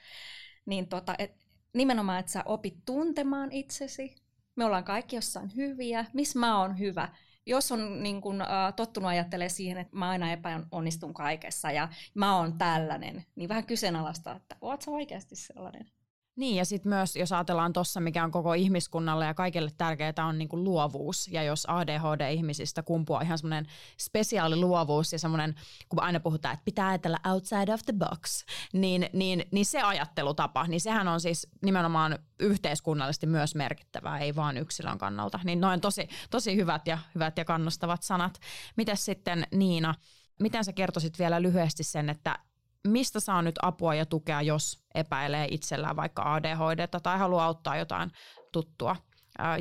Niin 0.66 0.88
tota, 0.88 1.16
et, 1.18 1.36
nimenomaan, 1.74 2.20
että 2.20 2.32
sä 2.32 2.44
opit 2.46 2.76
tuntemaan 2.86 3.52
itsesi, 3.52 4.16
me 4.56 4.66
ollaan 4.66 4.84
kaikki 4.84 5.16
jossain 5.16 5.56
hyviä, 5.56 6.06
missä 6.14 6.40
mä 6.40 6.62
oon 6.62 6.80
hyvä, 6.80 7.10
jos 7.46 7.72
on 7.72 8.04
niin 8.04 8.22
kun, 8.22 8.42
uh, 8.42 8.76
tottunut 8.76 9.10
ajattelemaan 9.10 9.50
siihen, 9.50 9.78
että 9.78 9.98
mä 9.98 10.10
aina 10.10 10.32
epäonnistun 10.32 11.14
kaikessa 11.14 11.72
ja 11.72 11.90
mä 12.14 12.38
oon 12.38 12.58
tällainen, 12.58 13.26
niin 13.36 13.50
vähän 13.50 13.66
kyseenalaista, 13.66 14.36
että 14.36 14.56
oot 14.62 14.82
sä 14.82 14.92
oikeasti 14.92 15.36
sellainen? 15.36 15.92
Niin 16.40 16.56
ja 16.56 16.66
sitten 16.66 16.90
myös, 16.90 17.16
jos 17.16 17.32
ajatellaan 17.32 17.74
tuossa, 17.74 18.00
mikä 18.00 18.24
on 18.24 18.32
koko 18.32 18.54
ihmiskunnalle 18.54 19.26
ja 19.26 19.34
kaikille 19.34 19.72
tärkeää, 19.78 20.26
on 20.28 20.38
niinku 20.38 20.64
luovuus. 20.64 21.28
Ja 21.28 21.44
jos 21.44 21.66
ADHD-ihmisistä 21.70 22.84
kumpuaa 22.84 23.22
ihan 23.22 23.38
semmoinen 23.38 23.66
spesiaali 24.00 24.56
luovuus 24.56 25.14
ja 25.14 25.20
semmoinen, 25.20 25.56
kun 25.90 26.04
aina 26.04 26.20
puhutaan, 26.20 26.54
että 26.54 26.66
pitää 26.66 26.88
ajatella 26.88 27.18
outside 27.28 27.74
of 27.74 27.82
the 27.86 27.94
box, 27.94 28.46
niin, 28.74 29.10
niin, 29.14 29.46
niin 29.52 29.66
se 29.66 29.82
ajattelutapa, 29.82 30.68
niin 30.68 30.82
sehän 30.82 31.08
on 31.08 31.22
siis 31.22 31.48
nimenomaan 31.62 32.20
yhteiskunnallisesti 32.40 33.28
myös 33.28 33.56
merkittävää, 33.56 34.20
ei 34.20 34.36
vaan 34.36 34.58
yksilön 34.58 34.98
kannalta. 34.98 35.40
Niin 35.44 35.62
noin 35.62 35.82
tosi, 35.82 36.08
tosi 36.30 36.56
hyvät 36.56 36.88
ja, 36.88 36.98
hyvät 37.16 37.38
ja 37.38 37.46
kannustavat 37.46 38.04
sanat. 38.04 38.40
Mitäs 38.78 39.06
sitten 39.06 39.48
Niina, 39.52 39.96
miten 40.40 40.64
sä 40.64 40.74
kertoisit 40.74 41.20
vielä 41.20 41.42
lyhyesti 41.42 41.84
sen, 41.84 42.10
että 42.10 42.40
mistä 42.88 43.20
saa 43.20 43.42
nyt 43.42 43.56
apua 43.62 43.96
ja 43.96 44.06
tukea, 44.06 44.42
jos 44.42 44.84
epäilee 44.96 45.48
itsellään 45.52 45.96
vaikka 45.96 46.34
ADHD 46.34 46.88
tai 47.04 47.18
haluaa 47.18 47.46
auttaa 47.46 47.78
jotain 47.78 48.12
tuttua 48.52 48.96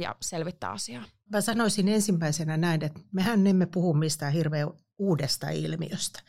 ja 0.01 0.17
selvittää 0.23 0.71
asiaa? 0.71 1.05
Mä 1.33 1.41
sanoisin 1.41 1.89
ensimmäisenä 1.89 2.57
näin, 2.57 2.85
että 2.85 3.01
mehän 3.13 3.47
emme 3.47 3.67
puhu 3.67 3.95
mistään 3.95 4.33
hirveän 4.33 4.71
uudesta 4.99 5.51
ilmiöstä. 5.51 6.21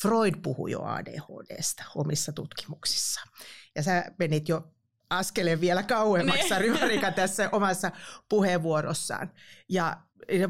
Freud 0.00 0.34
puhui 0.42 0.70
jo 0.70 0.82
ADHDsta 0.82 1.84
omissa 1.94 2.32
tutkimuksissaan. 2.32 3.28
Ja 3.76 3.82
sä 3.82 4.04
menit 4.18 4.48
jo 4.48 4.72
askeleen 5.10 5.60
vielä 5.60 5.82
kauemmaksi, 5.82 6.48
Sari 6.48 6.70
Marika, 6.70 7.12
tässä 7.12 7.48
omassa 7.52 7.90
puheenvuorossaan. 8.28 9.32
Ja 9.68 9.96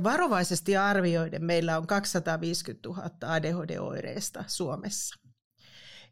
varovaisesti 0.02 0.76
arvioiden 0.76 1.44
meillä 1.44 1.78
on 1.78 1.86
250 1.86 2.88
000 2.88 3.10
ADHD-oireista 3.34 4.44
Suomessa. 4.46 5.27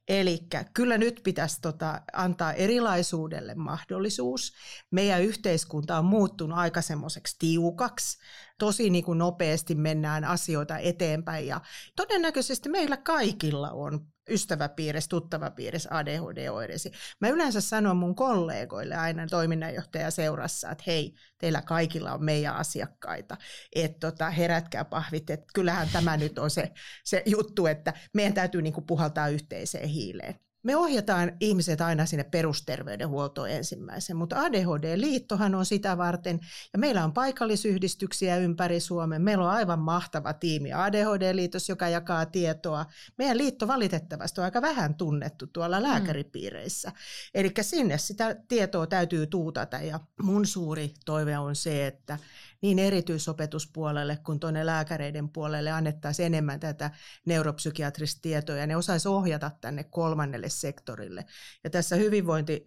Eli 0.08 0.40
kyllä 0.74 0.98
nyt 0.98 1.20
pitäisi 1.24 1.60
tota, 1.60 2.02
antaa 2.12 2.52
erilaisuudelle 2.52 3.54
mahdollisuus. 3.54 4.52
Meidän 4.90 5.22
yhteiskunta 5.22 5.98
on 5.98 6.04
muuttunut 6.04 6.58
aika 6.58 6.82
semmoiseksi 6.82 7.36
tiukaksi. 7.38 8.18
Tosi 8.58 8.90
niin 8.90 9.04
kuin 9.04 9.18
nopeasti 9.18 9.74
mennään 9.74 10.24
asioita 10.24 10.78
eteenpäin 10.78 11.46
ja 11.46 11.60
todennäköisesti 11.96 12.68
meillä 12.68 12.96
kaikilla 12.96 13.70
on 13.70 14.06
ystäväpiirissä, 14.30 15.08
tuttavapiirissä 15.08 15.88
ADHD-oireisiin. 15.92 16.94
Mä 17.20 17.28
yleensä 17.28 17.60
sanon 17.60 17.96
mun 17.96 18.14
kollegoille 18.14 18.94
aina 18.94 19.26
toiminnanjohtaja 19.26 20.10
seurassa, 20.10 20.70
että 20.70 20.84
hei, 20.86 21.14
teillä 21.38 21.62
kaikilla 21.62 22.12
on 22.12 22.24
meidän 22.24 22.56
asiakkaita, 22.56 23.36
että 23.74 24.10
tota, 24.10 24.30
herätkää 24.30 24.84
pahvit, 24.84 25.30
että 25.30 25.46
kyllähän 25.54 25.88
tämä 25.92 26.16
nyt 26.16 26.38
on 26.38 26.50
se, 26.50 26.72
se 27.04 27.22
juttu, 27.26 27.66
että 27.66 27.92
meidän 28.14 28.34
täytyy 28.34 28.62
niinku 28.62 28.80
puhaltaa 28.80 29.28
yhteiseen 29.28 29.88
hiileen. 29.88 30.45
Me 30.66 30.76
ohjataan 30.76 31.32
ihmiset 31.40 31.80
aina 31.80 32.06
sinne 32.06 32.24
perusterveydenhuoltoon 32.24 33.50
ensimmäisen, 33.50 34.16
mutta 34.16 34.40
ADHD-liittohan 34.40 35.54
on 35.54 35.66
sitä 35.66 35.98
varten, 35.98 36.40
ja 36.72 36.78
meillä 36.78 37.04
on 37.04 37.12
paikallisyhdistyksiä 37.12 38.36
ympäri 38.36 38.80
Suomen. 38.80 39.22
Meillä 39.22 39.44
on 39.44 39.50
aivan 39.50 39.78
mahtava 39.78 40.32
tiimi 40.32 40.72
ADHD-liitos, 40.72 41.68
joka 41.68 41.88
jakaa 41.88 42.26
tietoa. 42.26 42.86
Meidän 43.18 43.38
liitto 43.38 43.68
valitettavasti 43.68 44.40
on 44.40 44.44
aika 44.44 44.62
vähän 44.62 44.94
tunnettu 44.94 45.46
tuolla 45.46 45.76
mm. 45.78 45.82
lääkäripiireissä. 45.82 46.88
Mm. 46.88 46.94
Eli 47.34 47.52
sinne 47.60 47.98
sitä 47.98 48.36
tietoa 48.48 48.86
täytyy 48.86 49.26
tuutata, 49.26 49.76
ja 49.76 50.00
mun 50.22 50.46
suuri 50.46 50.94
toive 51.04 51.38
on 51.38 51.56
se, 51.56 51.86
että 51.86 52.18
niin 52.62 52.78
erityisopetuspuolelle 52.78 54.16
kuin 54.16 54.40
tuonne 54.40 54.66
lääkäreiden 54.66 55.28
puolelle 55.28 55.70
annettaisiin 55.70 56.26
enemmän 56.26 56.60
tätä 56.60 56.90
neuropsykiatrista 57.26 58.20
tietoa 58.22 58.56
ja 58.56 58.66
ne 58.66 58.76
osaisi 58.76 59.08
ohjata 59.08 59.50
tänne 59.60 59.84
kolmannelle 59.84 60.48
sektorille. 60.48 61.24
Ja 61.64 61.70
tässä 61.70 61.96
hyvinvointi 61.96 62.62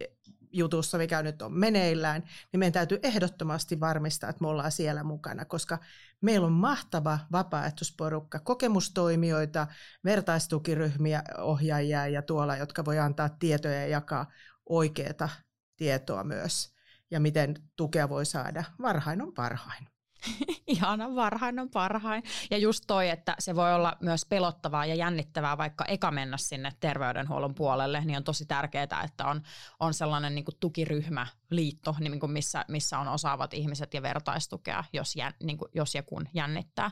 jutussa, 0.52 0.98
mikä 0.98 1.22
nyt 1.22 1.42
on 1.42 1.52
meneillään, 1.52 2.22
niin 2.52 2.58
meidän 2.58 2.72
täytyy 2.72 2.98
ehdottomasti 3.02 3.80
varmistaa, 3.80 4.30
että 4.30 4.42
me 4.42 4.48
ollaan 4.48 4.72
siellä 4.72 5.04
mukana, 5.04 5.44
koska 5.44 5.78
meillä 6.20 6.46
on 6.46 6.52
mahtava 6.52 7.18
vapaaehtoisporukka, 7.32 8.38
kokemustoimijoita, 8.38 9.66
vertaistukiryhmiä, 10.04 11.22
ohjaajia 11.38 12.06
ja 12.06 12.22
tuolla, 12.22 12.56
jotka 12.56 12.84
voi 12.84 12.98
antaa 12.98 13.28
tietoja 13.28 13.80
ja 13.80 13.86
jakaa 13.86 14.26
oikeaa 14.68 15.28
tietoa 15.76 16.24
myös 16.24 16.79
ja 17.10 17.20
miten 17.20 17.54
tukea 17.76 18.08
voi 18.08 18.26
saada. 18.26 18.64
Varhain 18.82 19.22
on 19.22 19.32
parhain. 19.32 19.86
Ihana, 20.66 21.14
varhain 21.14 21.58
on 21.58 21.70
parhain. 21.70 22.22
Ja 22.50 22.58
just 22.58 22.84
toi, 22.86 23.08
että 23.08 23.34
se 23.38 23.56
voi 23.56 23.74
olla 23.74 23.96
myös 24.00 24.24
pelottavaa 24.24 24.86
ja 24.86 24.94
jännittävää 24.94 25.58
vaikka 25.58 25.84
eka 25.84 26.10
mennä 26.10 26.36
sinne 26.36 26.72
terveydenhuollon 26.80 27.54
puolelle, 27.54 28.04
niin 28.04 28.16
on 28.16 28.24
tosi 28.24 28.46
tärkeää, 28.46 29.02
että 29.04 29.26
on, 29.26 29.42
on 29.80 29.94
sellainen 29.94 30.34
niin 30.34 30.44
kuin 30.44 30.56
tukiryhmä, 30.60 31.26
liitto, 31.50 31.96
niin 32.00 32.20
kuin 32.20 32.32
missä, 32.32 32.64
missä 32.68 32.98
on 32.98 33.08
osaavat 33.08 33.54
ihmiset 33.54 33.94
ja 33.94 34.02
vertaistukea, 34.02 34.84
jos, 34.92 35.16
jän, 35.16 35.34
niin 35.42 35.58
kuin, 35.58 35.70
jos 35.74 35.94
ja 35.94 36.02
kun 36.02 36.28
jännittää. 36.34 36.90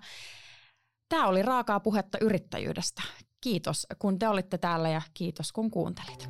Tämä 1.08 1.26
oli 1.26 1.42
raakaa 1.42 1.80
puhetta 1.80 2.18
yrittäjyydestä. 2.20 3.02
Kiitos 3.40 3.86
kun 3.98 4.18
te 4.18 4.28
olitte 4.28 4.58
täällä 4.58 4.88
ja 4.88 5.02
kiitos 5.14 5.52
kun 5.52 5.70
kuuntelit. 5.70 6.28